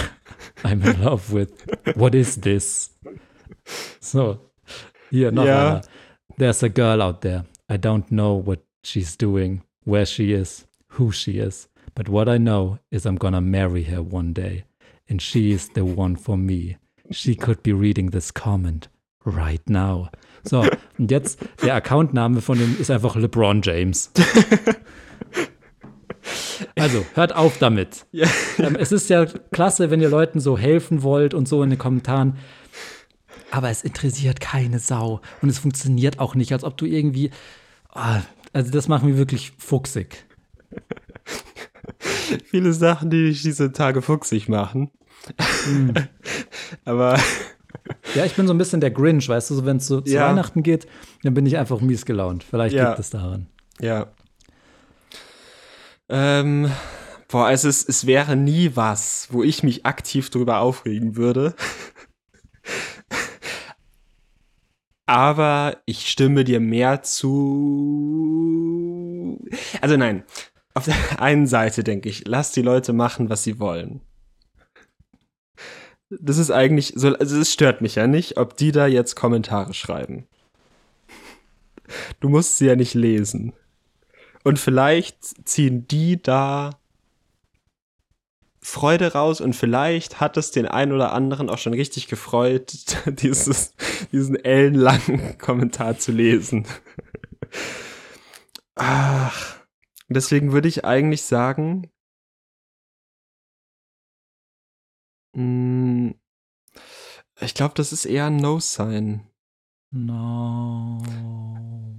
[0.63, 1.49] I'm in love with.
[1.95, 2.91] What is this?
[3.99, 4.39] So,
[5.09, 5.67] hier noch Ja.
[5.75, 5.81] einer.
[6.37, 7.45] There's a girl out there.
[7.69, 10.67] I don't know what she's doing, where she is,
[10.97, 11.67] who she is.
[11.95, 14.65] But what I know is I'm gonna marry her one day.
[15.09, 16.77] And she is the one for me.
[17.11, 18.89] She could be reading this comment
[19.25, 20.09] right now.
[20.43, 20.65] So,
[20.97, 24.11] und jetzt der Accountname von dem ist einfach LeBron James.
[26.75, 28.05] Also, hört auf damit.
[28.11, 28.27] Ja.
[28.57, 31.79] Ähm, es ist ja klasse, wenn ihr Leuten so helfen wollt und so in den
[31.79, 32.37] Kommentaren.
[33.51, 35.21] Aber es interessiert keine Sau.
[35.41, 37.31] Und es funktioniert auch nicht, als ob du irgendwie.
[37.93, 38.21] ah,
[38.53, 40.25] also, das macht mich wirklich fuchsig.
[42.45, 44.91] Viele Sachen, die dich diese Tage fuchsig machen.
[46.85, 47.17] Aber
[48.15, 50.13] Ja, ich bin so ein bisschen der Grinch, weißt du, so, wenn es so zu
[50.13, 50.29] Ja.
[50.29, 50.87] Weihnachten geht,
[51.23, 52.43] dann bin ich einfach mies gelaunt.
[52.43, 52.89] Vielleicht Ja.
[52.89, 53.47] liegt es daran.
[53.81, 54.07] ja.
[56.09, 56.71] Ähm,
[57.27, 61.53] boah, es, ist, es wäre nie was, wo ich mich aktiv drüber aufregen würde.
[65.05, 67.37] aber ich stimme dir mehr zu.
[69.81, 70.23] Also nein,
[70.73, 74.01] auf der einen Seite denke ich, lass die Leute machen, was sie wollen.
[76.09, 79.73] Das ist eigentlich so, also es stört mich ja nicht, ob die da jetzt Kommentare
[79.73, 80.27] schreiben.
[82.19, 83.53] Du musst sie ja nicht lesen.
[84.43, 86.79] Und vielleicht ziehen die da
[88.61, 92.73] Freude raus und vielleicht hat es den einen oder anderen auch schon richtig gefreut,
[93.05, 93.73] dieses,
[94.11, 96.67] diesen ellenlangen Kommentar zu lesen.
[98.75, 99.55] Ach,
[100.09, 101.89] deswegen würde ich eigentlich sagen,
[107.39, 109.27] ich glaube, das ist eher ein No-Sign.
[109.91, 111.01] No.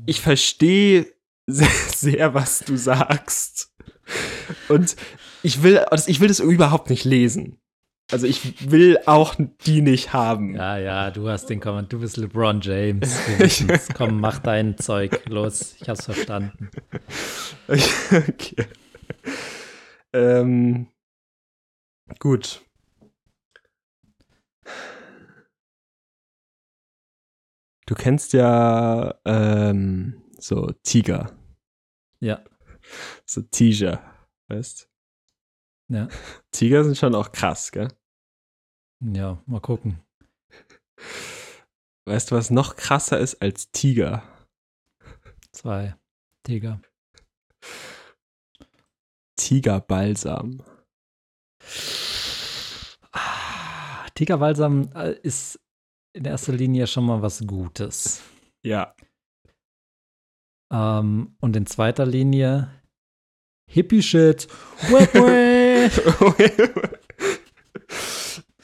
[0.06, 1.06] Ich verstehe
[1.46, 3.72] sehr, sehr, was du sagst.
[4.68, 4.96] Und
[5.42, 7.60] ich will, ich will das überhaupt nicht lesen.
[8.10, 9.34] Also ich will auch
[9.66, 10.54] die nicht haben.
[10.54, 13.18] Ja, ja, du hast den Comment, du bist LeBron James.
[13.94, 15.20] Komm, mach dein Zeug.
[15.26, 16.70] Los, ich hab's verstanden.
[17.68, 18.66] okay.
[20.14, 20.86] Ähm,
[22.18, 22.62] gut.
[27.88, 31.34] Du kennst ja ähm, so Tiger.
[32.20, 32.44] Ja.
[33.24, 34.02] So Tiger,
[34.48, 34.90] weißt
[35.88, 36.08] Ja.
[36.52, 37.88] Tiger sind schon auch krass, gell?
[39.00, 40.02] Ja, mal gucken.
[42.04, 44.22] Weißt du, was noch krasser ist als Tiger?
[45.52, 45.96] Zwei.
[46.42, 46.82] Tiger.
[49.36, 50.62] Tigerbalsam.
[53.12, 55.58] Ah, Tigerbalsam äh, ist
[56.12, 58.22] in erster Linie schon mal was Gutes.
[58.64, 58.94] Ja.
[60.72, 62.70] Ähm, und in zweiter Linie
[63.70, 64.48] Hippie-Shit.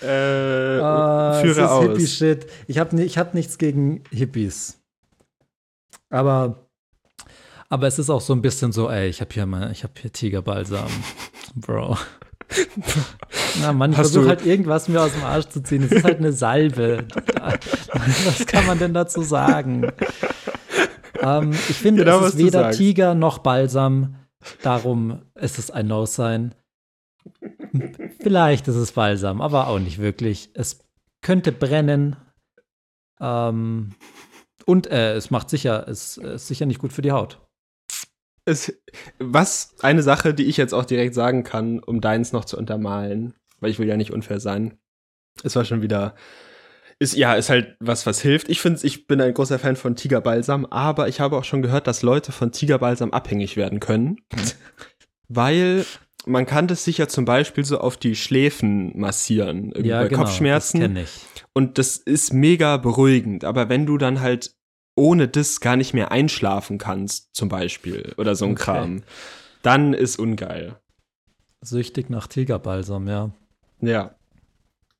[0.03, 1.85] Äh, Ah, führe aus.
[1.85, 2.47] Hippie-Shit.
[2.67, 4.79] Ich habe ich hab nichts gegen Hippies.
[6.11, 6.69] Aber,
[7.71, 9.95] aber es ist auch so ein bisschen so, ey, ich habe hier mal, ich habe
[9.99, 10.91] hier Tigerbalsam.
[11.55, 11.97] Bro.
[13.61, 15.83] Na Mann, ich versuche halt irgendwas mir aus dem Arsch zu ziehen.
[15.85, 17.07] Es ist halt eine Salbe.
[18.25, 19.91] Was kann man denn dazu sagen?
[21.21, 22.71] ähm, ich finde, Genau, es ist weder.
[22.71, 24.17] Tiger noch Balsam.
[24.63, 26.55] Darum ist es ein No-Sign.
[28.21, 30.51] Vielleicht ist es Balsam, aber auch nicht wirklich.
[30.55, 30.81] Es
[31.23, 32.17] könnte brennen.
[33.21, 33.95] Ähm,
[34.67, 37.41] und äh, es macht sicher, es ist sicher nicht gut für die Haut.
[38.47, 38.79] Es,
[39.19, 43.35] was eine Sache, die ich jetzt auch direkt sagen kann, um deins noch zu untermalen,
[43.61, 44.79] weil ich will ja nicht unfair sein.
[45.43, 46.15] Es war schon wieder
[46.99, 48.49] ist ja ist halt was was hilft.
[48.49, 51.87] Ich finde ich bin ein großer Fan von Tigerbalsam, aber ich habe auch schon gehört,
[51.87, 54.19] dass Leute von Tigerbalsam abhängig werden können,
[55.29, 55.85] weil
[56.27, 60.81] man kann das sicher zum Beispiel so auf die Schläfen massieren, irgendwie bei Kopfschmerzen.
[60.81, 61.45] genau, Das kenne ich.
[61.53, 63.45] Und das ist mega beruhigend.
[63.45, 64.55] Aber wenn du dann halt
[64.97, 68.63] ohne das gar nicht mehr einschlafen kannst, zum Beispiel, oder so ein Okay.
[68.63, 69.03] Kram,
[69.63, 70.77] dann ist ungeil.
[71.63, 73.31] Süchtig nach Tigerbalsam, ja.
[73.81, 74.15] Ja.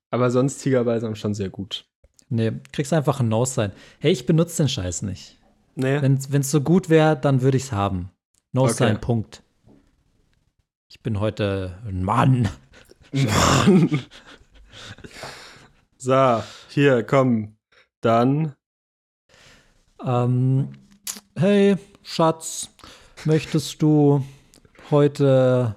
[0.09, 1.85] Aber sonst Tigerbalsam schon sehr gut.
[2.29, 3.71] Nee, kriegst einfach ein No sein.
[3.99, 5.37] Hey, ich benutze den Scheiß nicht.
[5.75, 6.01] Nee.
[6.01, 8.09] Wenn es so gut wäre, dann würde ich es haben.
[8.51, 8.73] No Okay.
[8.73, 9.43] sein, Punkt.
[10.89, 12.47] Ich bin heute ein Mann.
[13.11, 13.99] Mann.
[15.97, 17.57] so, hier, komm.
[18.01, 18.55] Dann.
[20.03, 20.69] Ähm,
[21.35, 22.69] hey, Schatz,
[23.25, 24.23] möchtest du
[24.91, 25.75] heute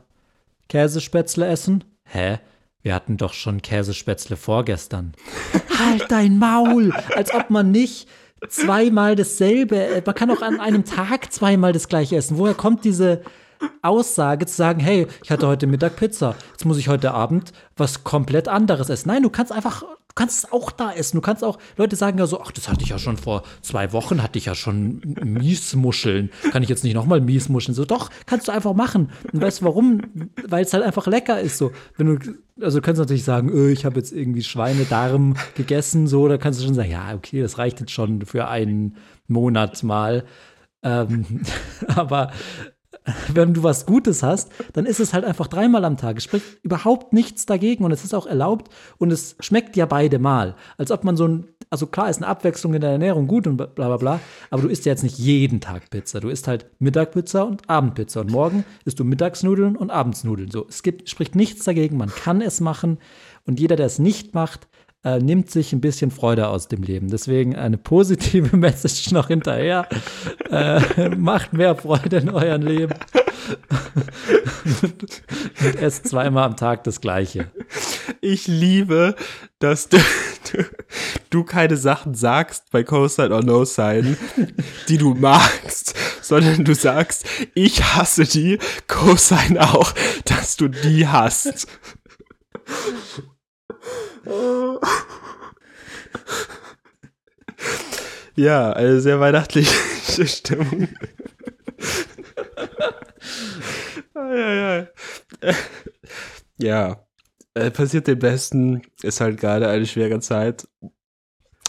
[0.68, 1.84] Käsespätzle essen?
[2.04, 2.38] Hä?
[2.82, 5.12] Wir hatten doch schon Käsespätzle vorgestern.
[5.78, 6.92] halt dein Maul!
[7.14, 8.08] Als ob man nicht
[8.48, 12.38] zweimal dasselbe, man kann auch an einem Tag zweimal das gleiche essen.
[12.38, 13.22] Woher kommt diese
[13.82, 18.04] Aussage zu sagen, hey, ich hatte heute Mittag Pizza, jetzt muss ich heute Abend was
[18.04, 19.08] komplett anderes essen.
[19.08, 19.84] Nein, du kannst einfach,
[20.18, 21.16] kannst es auch da essen.
[21.16, 23.92] Du kannst auch, Leute sagen ja so, ach, das hatte ich ja schon vor zwei
[23.92, 26.30] Wochen, hatte ich ja schon Miesmuscheln.
[26.50, 27.74] Kann ich jetzt nicht nochmal Miesmuscheln?
[27.74, 29.10] So, doch, kannst du einfach machen.
[29.32, 30.02] Und weißt du warum?
[30.48, 31.56] Weil es halt einfach lecker ist.
[31.56, 36.08] So, wenn du, also du kannst natürlich sagen, öh, ich habe jetzt irgendwie Schweinedarm gegessen,
[36.08, 38.96] so, da kannst du schon sagen, ja, okay, das reicht jetzt schon für einen
[39.28, 40.24] Monat mal.
[40.82, 41.42] Ähm,
[41.94, 42.32] aber
[43.34, 46.16] wenn du was Gutes hast, dann ist es halt einfach dreimal am Tag.
[46.16, 50.18] Es spricht überhaupt nichts dagegen und es ist auch erlaubt und es schmeckt ja beide
[50.18, 50.56] mal.
[50.76, 53.56] Als ob man so ein, also klar ist eine Abwechslung in der Ernährung gut und
[53.56, 54.20] bla bla bla,
[54.50, 56.20] aber du isst ja jetzt nicht jeden Tag Pizza.
[56.20, 60.50] Du isst halt Mittagpizza und Abendpizza und morgen isst du Mittagsnudeln und Abendsnudeln.
[60.50, 62.98] So, es gibt, spricht nichts dagegen, man kann es machen
[63.44, 64.68] und jeder, der es nicht macht,
[65.08, 67.08] äh, nimmt sich ein bisschen Freude aus dem Leben.
[67.08, 69.88] Deswegen eine positive Message noch hinterher.
[70.50, 72.94] Äh, macht mehr Freude in eurem Leben.
[75.64, 77.50] und esst zweimal am Tag das Gleiche.
[78.20, 79.14] Ich liebe,
[79.58, 79.98] dass du,
[80.52, 80.64] du,
[81.30, 84.18] du keine Sachen sagst bei Cosine or No Sign,
[84.88, 89.94] die du magst, sondern du sagst, ich hasse die, Cosine auch,
[90.24, 91.66] dass du die hast.
[98.38, 99.72] Ja, eine sehr weihnachtliche
[100.28, 100.86] Stimmung.
[104.14, 104.54] ja,
[104.86, 104.86] ja.
[106.56, 107.06] ja,
[107.54, 110.68] äh, passiert dem Besten, ist halt gerade eine schwere Zeit.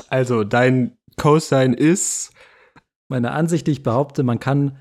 [0.10, 2.34] Also, dein Cosine ist.
[3.08, 4.78] Meine Ansicht, die ich behaupte, man kann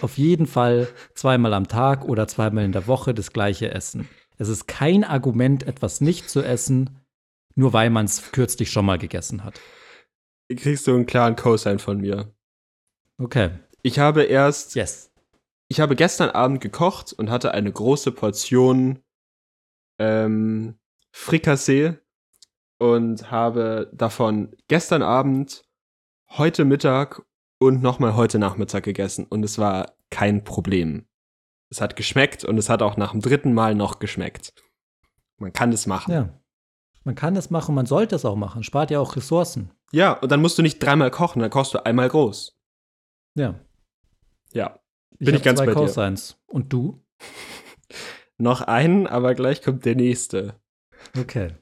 [0.00, 4.08] auf jeden Fall zweimal am Tag oder zweimal in der Woche das gleiche essen.
[4.38, 6.99] Es ist kein Argument, etwas nicht zu essen,
[7.54, 9.60] nur weil man es kürzlich schon mal gegessen hat.
[10.54, 12.34] Kriegst du einen klaren Cosine von mir.
[13.18, 13.50] Okay.
[13.82, 14.74] Ich habe erst.
[14.74, 15.12] Yes.
[15.68, 19.00] Ich habe gestern Abend gekocht und hatte eine große Portion
[20.00, 20.78] ähm,
[21.12, 21.94] Frikassee
[22.78, 25.64] und habe davon gestern Abend,
[26.30, 27.22] heute Mittag
[27.60, 29.26] und nochmal heute Nachmittag gegessen.
[29.28, 31.06] Und es war kein Problem.
[31.70, 34.52] Es hat geschmeckt und es hat auch nach dem dritten Mal noch geschmeckt.
[35.38, 36.12] Man kann es machen.
[36.12, 36.39] Ja.
[37.04, 38.62] Man kann es machen, man sollte es auch machen.
[38.62, 39.70] Spart ja auch Ressourcen.
[39.92, 42.56] Ja, und dann musst du nicht dreimal kochen, dann kochst du einmal groß.
[43.36, 43.58] Ja.
[44.52, 44.80] Ja.
[45.18, 45.78] Ich Bin hab ich ganz zwei bei dir.
[45.78, 46.38] Cosines.
[46.46, 47.02] Und du?
[48.38, 50.60] Noch einen, aber gleich kommt der nächste.
[51.18, 51.54] Okay.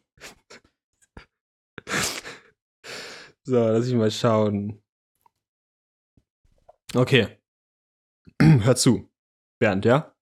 [3.43, 4.82] So, lass ich mal schauen.
[6.95, 7.39] Okay.
[8.43, 9.09] Hör zu.
[9.59, 10.14] Bernd, ja?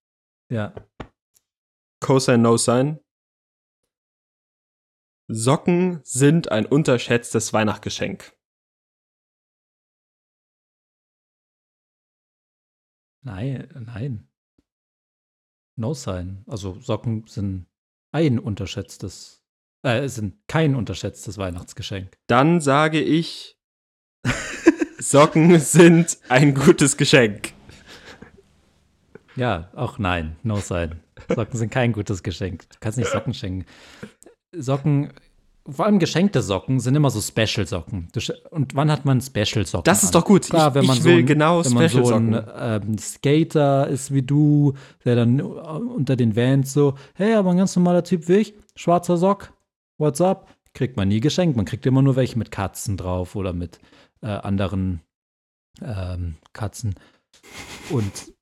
[0.51, 0.75] Ja.
[2.01, 3.01] Cosine, No Sign.
[5.29, 8.33] Socken sind ein unterschätztes Weihnachtsgeschenk.
[13.22, 14.29] Nein, nein.
[15.77, 16.45] No sign.
[16.47, 17.66] Also Socken sind
[18.12, 19.43] ein unterschätztes,
[19.83, 22.16] äh, sind kein unterschätztes Weihnachtsgeschenk.
[22.29, 23.59] Dann sage ich,
[24.99, 27.53] Socken sind ein gutes Geschenk.
[29.35, 31.03] Ja, auch nein, no sign.
[31.29, 32.70] Socken sind kein gutes Geschenk.
[32.70, 33.66] Du kannst nicht Socken schenken.
[34.59, 35.13] Socken,
[35.69, 38.09] vor allem geschenkte Socken, sind immer so Special-Socken.
[38.51, 39.85] Und wann hat man Special-Socken?
[39.85, 40.21] Das ist an?
[40.21, 40.43] doch gut.
[40.49, 43.89] Klar, Ich- wenn man ich so will ein, genau wenn man so ein ähm, Skater
[43.89, 48.05] ist wie du, der dann äh, unter den Vans so, hey, aber ein ganz normaler
[48.05, 49.53] Typ wie ich, schwarzer Sock,
[49.99, 50.49] what's up?
[50.75, 51.57] Kriegt man nie geschenkt.
[51.57, 53.79] Man kriegt immer nur welche mit Katzen drauf oder mit
[54.23, 55.01] äh, anderen
[55.83, 56.95] ähm, Katzen.
[57.91, 58.33] Und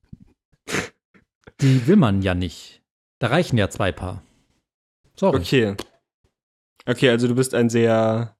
[1.61, 2.81] die will man ja nicht.
[3.19, 4.21] Da reichen ja zwei Paar.
[5.17, 5.37] Sorry.
[5.39, 5.75] Okay.
[6.87, 8.37] Okay, also du bist ein sehr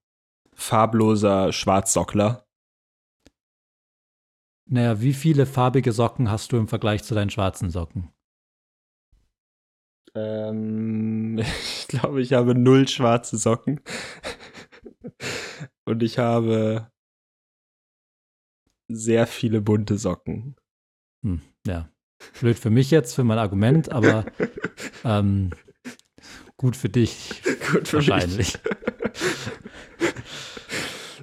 [0.54, 2.46] farbloser Schwarzsockler.
[4.68, 8.12] Naja, wie viele farbige Socken hast du im Vergleich zu deinen schwarzen Socken?
[10.14, 13.82] Ähm, ich glaube, ich habe null schwarze Socken.
[15.86, 16.92] Und ich habe
[18.88, 20.56] sehr viele bunte Socken.
[21.24, 21.90] Hm, ja.
[22.40, 24.26] Blöd für mich jetzt, für mein Argument, aber
[25.04, 25.52] ähm,
[26.58, 28.58] gut für dich Gut für wahrscheinlich.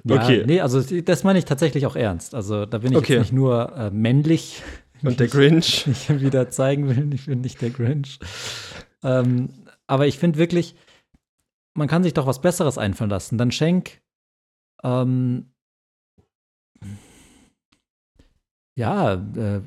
[0.05, 0.43] Ja, Okay.
[0.45, 2.35] Nee, also das meine ich tatsächlich auch ernst.
[2.35, 3.13] Also da bin ich Okay.
[3.13, 4.61] jetzt nicht nur äh, männlich,
[5.03, 5.87] Und der Grinch.
[5.91, 8.19] ich ich wieder zeigen will, ich bin nicht der Grinch.
[9.01, 9.49] Ähm,
[9.87, 10.75] aber ich finde wirklich,
[11.73, 13.37] man kann sich doch was Besseres einfallen lassen.
[13.37, 14.01] Dann schenk
[14.83, 15.53] ähm,
[18.75, 19.61] ja, äh,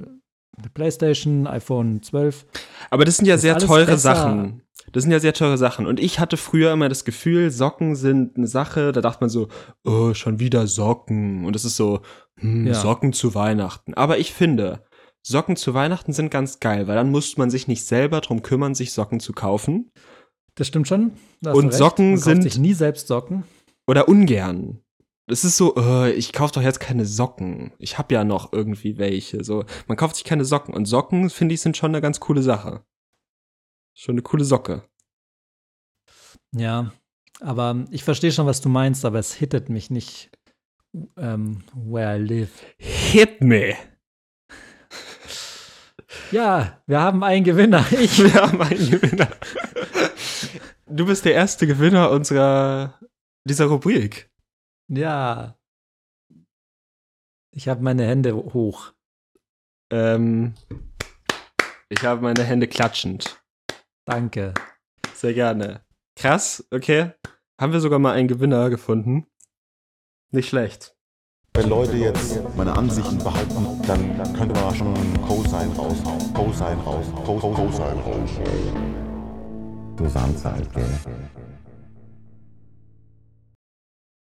[0.74, 2.44] PlayStation, iPhone 12.
[2.90, 3.98] Aber das sind ja sehr teure besser.
[4.14, 4.62] Sachen.
[4.92, 5.86] Das sind ja sehr teure Sachen.
[5.86, 9.48] Und ich hatte früher immer das Gefühl, Socken sind eine Sache, da dachte man so,
[9.84, 11.44] oh, schon wieder Socken.
[11.44, 12.00] Und es ist so,
[12.38, 12.74] hm, Ja.
[12.74, 13.94] Socken zu Weihnachten.
[13.94, 14.84] Aber ich finde,
[15.22, 18.74] Socken zu Weihnachten sind ganz geil, weil dann muss man sich nicht selber drum kümmern,
[18.74, 19.90] sich Socken zu kaufen.
[20.54, 21.12] Das stimmt schon.
[21.44, 21.74] Und.
[21.74, 23.44] Socken man kauft sind- sich nie selbst Socken.
[23.88, 24.80] Oder ungern.
[25.28, 27.72] Das ist so, äh, ich kaufe doch jetzt keine Socken.
[27.78, 29.42] Ich habe ja noch irgendwie welche.
[29.42, 30.72] So, man kauft sich keine Socken.
[30.74, 32.84] Und Socken, finde ich, sind schon eine ganz coole Sache.
[33.98, 34.86] Schon eine coole Socke.
[36.54, 36.92] Ja,
[37.40, 40.30] aber ich verstehe schon, was du meinst, aber es hittet mich nicht,
[41.16, 42.50] ähm, where I live.
[42.78, 43.74] Hit me!
[46.30, 47.86] Ja, wir haben einen Gewinner.
[47.92, 48.22] Ich.
[48.22, 49.28] Wir haben einen Gewinner.
[50.86, 52.98] Du bist der erste Gewinner unserer
[53.44, 54.30] dieser Rubrik.
[54.88, 55.58] Ja.
[57.50, 58.92] Ich habe meine Hände hoch.
[59.90, 60.54] Ähm,
[61.88, 63.42] ich habe meine Hände klatschend.
[64.06, 64.54] Danke.
[65.14, 65.84] Sehr gerne.
[66.14, 67.10] Krass, okay.
[67.60, 69.26] Haben wir sogar mal einen Gewinner gefunden.
[70.30, 70.96] Nicht schlecht.
[71.54, 76.34] Wenn Leute jetzt meine Ansichten behaupten, dann, dann könnte man schon Cosine raushauen.
[76.34, 77.24] Cosine raushauen.
[77.24, 79.96] Co- Co- Cosine raushauen.
[79.96, 80.84] Du Sandzeit, gell?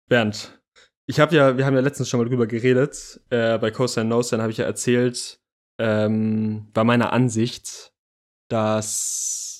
[0.09, 0.61] Bernd,
[1.07, 4.43] ich habe ja, wir haben ja letztens schon mal drüber geredet, äh, bei Coastline Noseline
[4.43, 5.39] habe ich ja erzählt,
[5.79, 7.93] ähm, bei meiner Ansicht,
[8.49, 9.50] dass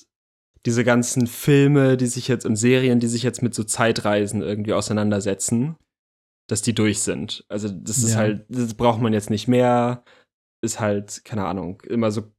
[0.66, 4.72] diese ganzen Filme, die sich jetzt und Serien, die sich jetzt mit so Zeitreisen irgendwie
[4.72, 5.76] auseinandersetzen,
[6.48, 7.44] dass die durch sind.
[7.48, 8.18] Also das ist Ja.
[8.18, 10.04] halt, das braucht man jetzt nicht mehr,
[10.62, 12.32] ist halt, keine Ahnung, immer so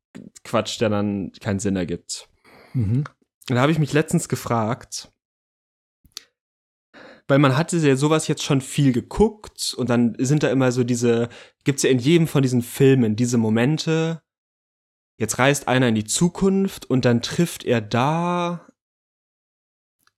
[0.44, 2.30] Quatsch, der dann keinen Sinn ergibt.
[2.74, 3.04] Mhm.
[3.50, 5.12] Und da habe ich mich letztens gefragt,
[7.28, 10.84] weil man hatte ja sowas jetzt schon viel geguckt und dann sind da immer so
[10.84, 11.30] diese,
[11.64, 14.22] gibt's ja in jedem von diesen Filmen diese Momente,
[15.18, 18.68] jetzt reist einer in die Zukunft und dann trifft er da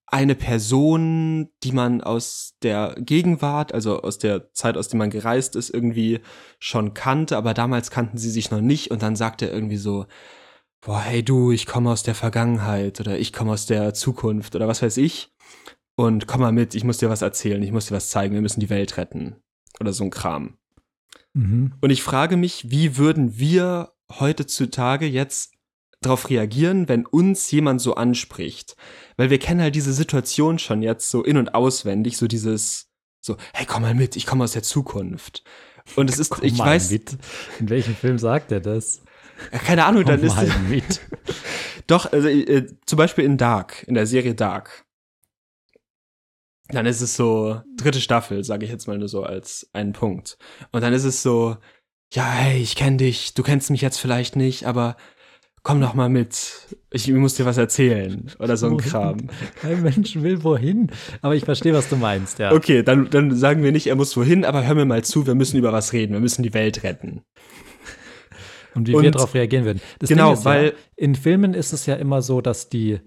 [0.07, 5.55] eine Person, die man aus der Gegenwart, also aus der Zeit, aus der man gereist
[5.55, 6.21] ist, irgendwie
[6.59, 10.05] schon kannte, aber damals kannten sie sich noch nicht und dann sagt er irgendwie so,
[10.81, 14.67] boah, hey du, ich komme aus der Vergangenheit oder ich komme aus der Zukunft oder
[14.67, 15.33] was weiß ich
[15.95, 18.41] und komm mal mit, ich muss dir was erzählen, ich muss dir was zeigen, wir
[18.41, 19.35] müssen die Welt retten
[19.79, 20.57] oder so ein Kram.
[21.33, 21.73] Mhm.
[21.81, 25.53] Und ich frage mich, wie würden wir heutzutage jetzt
[26.01, 28.75] darauf reagieren, wenn uns jemand so anspricht?
[29.17, 32.87] Weil wir kennen halt diese Situation schon jetzt so in- und auswendig, so dieses,
[33.21, 35.43] so, hey, komm mal mit, ich komme aus der Zukunft.
[35.95, 37.17] Und es ist, Komm ich mal weiß, Mit.
[37.59, 39.01] In welchem Film sagt er das?
[39.51, 41.01] ja, keine Ahnung, dann Komm ist mal mit.
[41.87, 44.85] Doch, also äh, zum Beispiel in Dark, in der Serie Dark.
[46.69, 50.39] Dann ist es so, dritte Staffel, sage ich jetzt mal nur so als einen Punkt.
[50.71, 51.57] Und dann ist es so,
[52.15, 54.95] ja, hey, ich kenne dich, du kennst mich jetzt vielleicht nicht, aber
[55.63, 56.67] komm doch mal mit.
[56.91, 58.31] Ich muss dir was erzählen.
[58.39, 58.89] Oder so ein Wohin?
[58.89, 59.17] Kram.
[59.61, 60.91] Kein Mensch will wohin.
[61.21, 62.51] Aber ich verstehe, was du meinst, ja.
[62.51, 65.35] Okay, dann, dann sagen wir nicht, er muss wohin, aber hör mir mal zu, wir
[65.35, 67.23] müssen über was reden, wir müssen die Welt retten.
[68.75, 69.81] Und wie Und- wir darauf reagieren würden.
[69.99, 72.99] Das Genau, ist weil- ja, in Filmen ist es ja immer so, dass die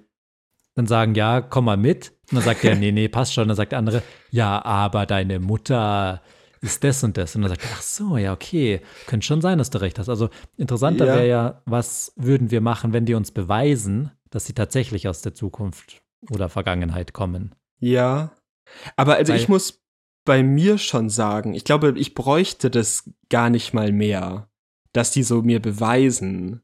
[0.74, 2.12] dann sagen, ja, komm mal mit.
[2.30, 3.42] Und dann sagt der, nee, nee, passt schon.
[3.42, 6.22] Und dann sagt der andere, ja, aber deine Mutter
[6.60, 7.34] ist das und das.
[7.36, 8.80] Und dann sagt er, ach so, ja, okay.
[9.06, 10.08] Könnte schon sein, dass du recht hast.
[10.08, 11.14] Also interessanter Ja.
[11.16, 15.34] wäre ja, was würden wir machen, wenn die uns beweisen, dass sie tatsächlich aus der
[15.34, 17.54] Zukunft oder Vergangenheit kommen.
[17.80, 18.32] Ja.
[18.96, 19.82] Aber also Weil- ich muss
[20.24, 24.50] bei mir schon sagen, ich glaube, ich bräuchte das gar nicht mal mehr,
[24.92, 26.60] dass die so mir beweisen.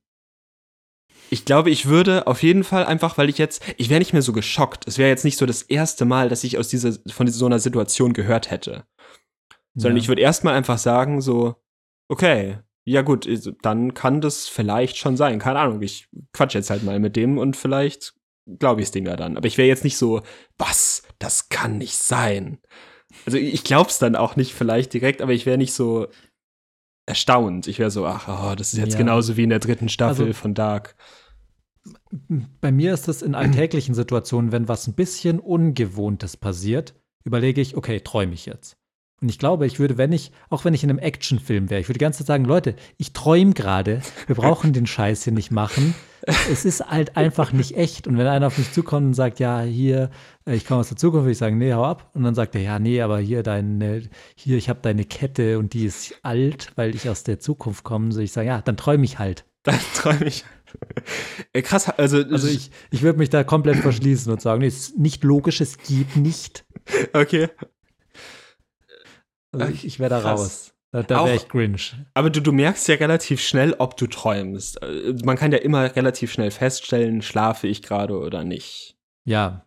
[1.31, 4.21] Ich glaube, ich würde auf jeden Fall einfach, weil ich jetzt, ich wäre nicht mehr
[4.23, 4.87] so geschockt.
[4.87, 7.59] Es wäre jetzt nicht so das erste Mal, dass ich aus dieser, von so einer
[7.59, 8.85] Situation gehört hätte.
[9.77, 10.03] Sondern Ja.
[10.03, 11.57] ich würde erstmal einfach sagen, so,
[12.09, 15.39] okay, ja gut, also dann kann das vielleicht schon sein.
[15.39, 18.15] Keine Ahnung, ich quatsch jetzt halt mal mit dem und vielleicht
[18.59, 19.37] glaube ich es dem ja dann.
[19.39, 20.21] Aber ich wäre jetzt nicht so,
[20.59, 22.59] was, das kann nicht sein.
[23.25, 26.09] Also ich glaube es dann auch nicht vielleicht direkt, aber ich wäre nicht so
[27.07, 27.67] erstaunt.
[27.69, 28.99] Ich wäre so, ach, oh, das ist jetzt Ja.
[28.99, 30.95] genauso wie in der dritten Staffel Also- von Dark.
[32.61, 33.35] Bei mir ist es in
[33.69, 36.95] alltäglichen Situationen, wenn was ein bisschen Ungewohntes passiert,
[37.25, 38.77] überlege ich, okay, träume ich jetzt.
[39.21, 41.89] Und ich glaube, ich würde, wenn ich, auch wenn ich in einem Actionfilm wäre, ich
[41.89, 45.51] würde die ganze Zeit sagen, Leute, ich träume gerade, wir brauchen den Scheiß hier nicht
[45.51, 45.95] machen.
[46.51, 48.07] Es ist halt einfach nicht echt.
[48.07, 50.11] Und wenn einer auf mich zukommt und sagt, ja, hier,
[50.47, 52.11] äh, ich komme aus der Zukunft, würde ich sagen, nee, hau ab.
[52.15, 54.03] Und dann sagt er, ja, nee, aber hier deine,
[54.35, 58.11] hier, ich habe deine Kette und die ist alt, weil ich aus der Zukunft komme.
[58.11, 59.45] So ich sage, ja, dann träume ich halt.
[59.65, 60.45] Dann träume ich.
[61.55, 64.89] Äh, Krass, also, Also ich, ich würde mich da komplett verschließen und sagen, nee, es
[64.89, 66.67] ist nicht logisch, es geht nicht.
[67.15, 67.49] okay.
[69.61, 70.41] Also ich, ich wäre da Krass.
[70.41, 70.75] raus.
[70.93, 71.97] Da, da wäre ich Grinch.
[72.15, 74.81] Aber du, du merkst ja relativ schnell, ob du träumst.
[74.81, 78.97] Äh, Man kann ja immer relativ schnell feststellen, schlafe ich gerade oder nicht.
[79.25, 79.67] Ja,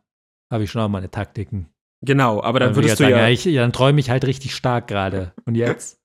[0.49, 1.67] habe ich schon auch meine Taktiken.
[2.01, 4.09] Genau, aber dann würde ich würdest du sagen, ja, ja, ich, ja, dann träume ich
[4.09, 5.33] halt richtig stark gerade.
[5.45, 5.99] Und jetzt?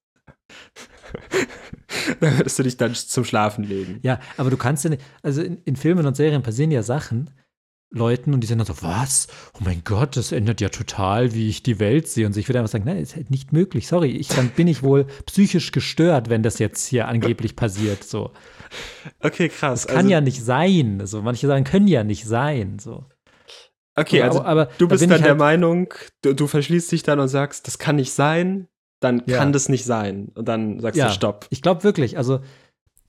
[2.20, 4.01] dann würdest du dich dann zum Schlafen legen.
[4.03, 7.30] Ja, aber du kannst ja nicht, also in, in Filmen und Serien passieren ja Sachen,
[7.93, 9.28] Leuten und die sind dann so, was?
[9.55, 12.26] Oh mein Gott, das ändert ja total, wie ich die Welt sehe.
[12.26, 13.86] Und so, ich würde einfach sagen, nein, ist halt nicht möglich.
[13.86, 18.03] Sorry, ich, dann bin ich wohl psychisch gestört, wenn das jetzt hier angeblich passiert.
[18.05, 18.32] So.
[19.20, 19.86] Okay, krass.
[19.86, 21.03] Kann also, ja nicht sein.
[21.05, 22.78] So, manche Sachen können ja nicht sein.
[22.78, 23.05] So.
[23.95, 26.47] Okay, also aber, aber du da bist bin dann ich der halt, Meinung, du, du
[26.47, 28.68] verschließt dich dann und sagst, das kann nicht sein,
[29.01, 29.36] dann Ja.
[29.36, 30.32] kann das nicht sein.
[30.34, 31.09] Und dann sagst Ja.
[31.09, 31.47] du Stopp.
[31.51, 32.40] Ich glaube wirklich, also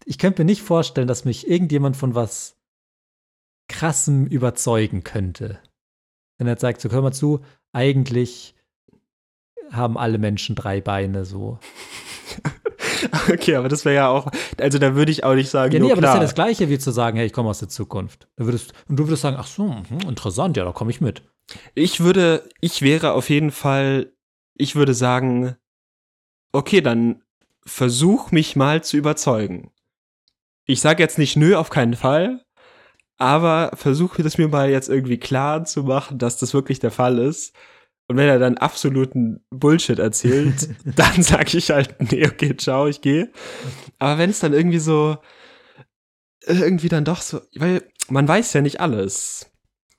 [0.06, 2.58] ich könnte mir nicht vorstellen, dass mich irgendjemand von was
[3.68, 5.60] krassem überzeugen könnte.
[6.38, 7.42] Wenn er sagt, so hör mal zu,
[7.72, 8.56] eigentlich
[9.72, 11.60] haben alle Menschen drei Beine so.
[13.30, 15.92] Okay, aber das wäre ja auch, also da würde ich auch nicht sagen, Ja, nee,
[15.92, 16.16] aber das ist klar.
[16.16, 18.28] ja das Gleiche, wie zu sagen, hey, ich komme aus der Zukunft.
[18.38, 21.22] Da würdest, und du würdest sagen, ach so, mhm, interessant, ja, da komme ich mit.
[21.76, 24.14] Ich würde, ich wäre auf jeden Fall,
[24.56, 25.58] ich würde sagen,
[26.54, 27.24] okay, dann
[27.66, 29.72] versuch mich mal zu überzeugen.
[30.66, 32.43] Ich sage jetzt nicht nö, auf keinen Fall,
[33.18, 37.20] aber versuche das mir mal jetzt irgendwie klar zu machen, dass das wirklich der Fall
[37.20, 37.56] ist.
[38.08, 43.02] Und wenn er dann absoluten Bullshit erzählt, dann sage ich halt, nee, okay, ciao, ich
[43.02, 43.32] gehe.
[44.00, 45.18] Aber wenn es dann irgendwie so,
[46.46, 49.50] irgendwie dann doch so, weil man weiß ja nicht alles.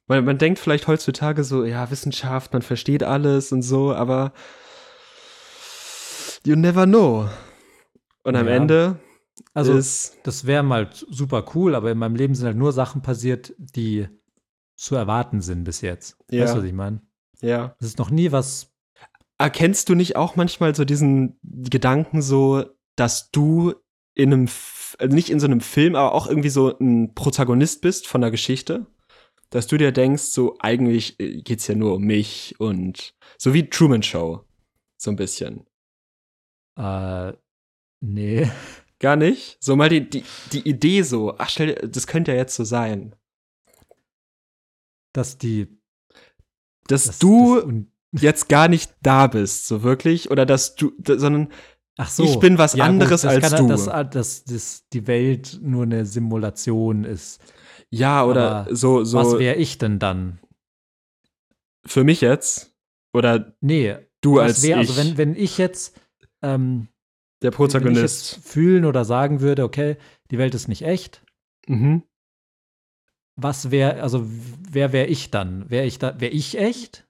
[0.06, 4.34] Weil man denkt vielleicht heutzutage so, ja, Wissenschaft, man versteht alles und so, aber
[6.44, 7.28] you never know.
[8.22, 8.54] Und am Ja.
[8.54, 9.00] Ende
[9.52, 13.02] Also, ist, das wäre mal super cool, aber in meinem Leben sind halt nur Sachen
[13.02, 14.08] passiert, die
[14.76, 16.16] zu erwarten sind bis jetzt.
[16.30, 16.42] Ja.
[16.44, 17.00] Weißt du, was ich meine?
[17.40, 17.76] ja.
[17.78, 18.72] Es ist noch nie was.
[19.38, 22.64] Erkennst du nicht auch manchmal so diesen Gedanken so,
[22.96, 23.74] dass du
[24.14, 24.48] in einem,
[24.98, 28.30] also nicht in so einem Film, aber auch irgendwie so ein Protagonist bist von der
[28.30, 28.86] Geschichte?
[29.50, 33.68] Dass du dir denkst, so eigentlich äh, geht's ja nur um mich und so wie
[33.68, 34.44] Truman Show.
[34.96, 35.66] So ein bisschen.
[36.76, 37.32] Äh,
[38.00, 38.50] nee.
[39.04, 39.58] Gar nicht?
[39.60, 42.64] So mal die, die, die Idee so, ach stell dir, das könnte ja jetzt so
[42.64, 43.14] sein.
[45.12, 45.68] Dass die.
[46.88, 51.52] Dass Das, du das, jetzt gar nicht da bist, so wirklich, oder dass du, sondern
[51.98, 52.24] ach so.
[52.24, 53.68] ich bin was Ja, gut, anderes das als kann, du.
[53.68, 57.42] Dass, dass, dass die Welt nur eine Simulation ist.
[57.90, 60.40] ja, oder aber so, so Was wäre ich denn dann?
[61.86, 62.74] für mich jetzt,
[63.12, 63.98] oder Nee.
[64.22, 66.00] du als wär, ich, Also, wenn, wenn ich jetzt.
[66.40, 66.88] Ähm,
[67.44, 68.32] der wenn ich Protagonist.
[68.36, 69.96] jetzt fühlen oder sagen würde, okay,
[70.32, 71.22] die Welt ist nicht echt,
[71.68, 72.02] Mhm.
[73.36, 75.68] was wäre, also wer wäre ich dann?
[75.70, 77.06] Wäre ich da, wäre ich echt?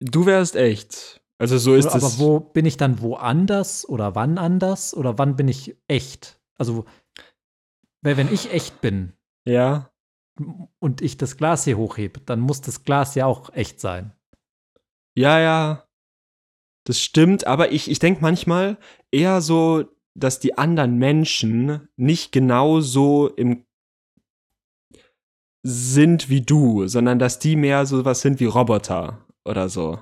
[0.00, 1.20] Du wärst echt.
[1.38, 2.18] Also so ist aber es.
[2.18, 6.40] wo bin ich dann woanders oder wann anders oder wann bin ich echt?
[6.58, 6.86] Also,
[8.02, 9.12] weil wenn ich echt bin
[9.46, 9.90] Ja.
[10.78, 14.12] und ich das Glas hier hochhebe, dann muss das Glas ja auch echt sein.
[15.14, 15.85] Ja, ja.
[16.86, 18.78] Das stimmt, aber ich, ich denke manchmal
[19.10, 19.84] eher so,
[20.14, 23.64] dass die anderen Menschen nicht genau so im
[25.64, 29.98] sind wie du, sondern dass die mehr so was sind wie Roboter oder so.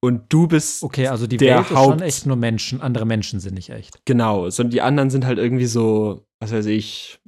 [0.00, 3.06] Und du bist Okay, also die Der Welt ist schon Haupt- echt nur Menschen, andere
[3.06, 4.04] Menschen sind nicht echt.
[4.04, 7.20] genau, sondern die anderen sind halt irgendwie so, was weiß ich,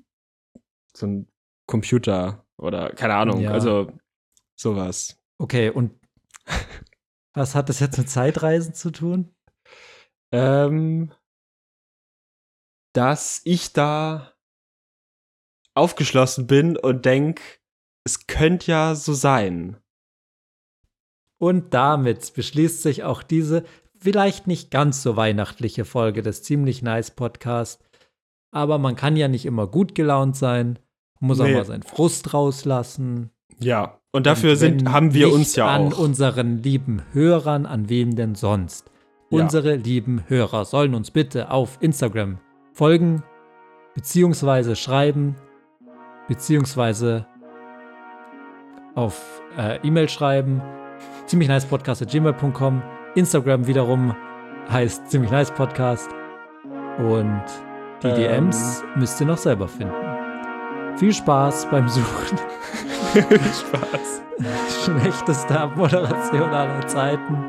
[0.95, 1.27] so ein
[1.67, 3.51] Computer oder keine Ahnung, Ja.
[3.53, 3.91] also
[4.57, 5.19] sowas.
[5.39, 5.93] Okay, und
[7.35, 9.35] was hat das jetzt mit Zeitreisen zu tun?
[10.33, 11.12] ähm,
[12.93, 14.33] dass ich da
[15.74, 17.41] aufgeschlossen bin und denk,
[18.05, 19.76] es könnte ja so sein.
[21.41, 23.64] Und damit beschließt sich auch diese
[23.99, 27.85] vielleicht nicht ganz so weihnachtliche Folge des ziemlich nice Podcast.
[28.53, 30.78] Aber man kann ja nicht immer gut gelaunt sein,
[31.20, 31.51] muss Nee.
[31.53, 33.31] auch mal seinen Frust rauslassen.
[33.59, 34.00] Ja.
[34.13, 35.99] Und dafür Und sind, wenn haben wir uns ja an auch.
[35.99, 38.91] unseren lieben Hörern, an wem denn sonst?
[39.31, 39.43] Ja.
[39.43, 42.39] Unsere lieben Hörer sollen uns bitte auf Instagram
[42.73, 43.23] folgen,
[43.95, 45.37] beziehungsweise schreiben,
[46.27, 47.27] beziehungsweise
[48.97, 50.61] auf äh, E-Mail schreiben.
[51.27, 52.83] Ziemlich nice Podcast at gmail.com.
[53.15, 54.17] Instagram wiederum
[54.71, 56.11] heißt ziemlich nice Podcast.
[56.99, 57.43] Und
[58.03, 58.17] die Ähm.
[58.51, 59.95] DMs müsst ihr noch selber finden.
[60.97, 62.39] Viel Spaß beim Suchen.
[63.15, 64.23] Spaß.
[64.85, 67.49] Schlechteste Abmoderation aller Zeiten.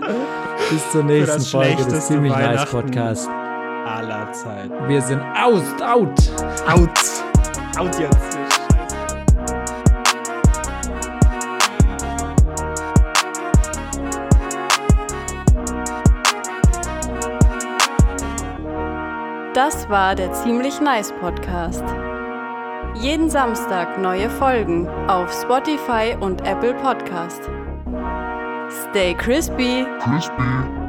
[0.70, 2.66] Bis zur nächsten das Folge des schlechteste ziemlich nice.
[2.66, 3.30] Podcast.
[3.30, 4.88] Aller Zeiten.
[4.88, 6.10] Wir sind aus, out.
[6.68, 7.00] Out.
[7.78, 8.38] Out jetzt.
[19.54, 21.84] Das war der Ziemlich Nice Podcast.
[23.02, 27.50] Jeden Samstag neue Folgen auf Spotify und Apple Podcast.
[28.70, 29.88] Stay crispy.
[30.04, 30.81] Crispy.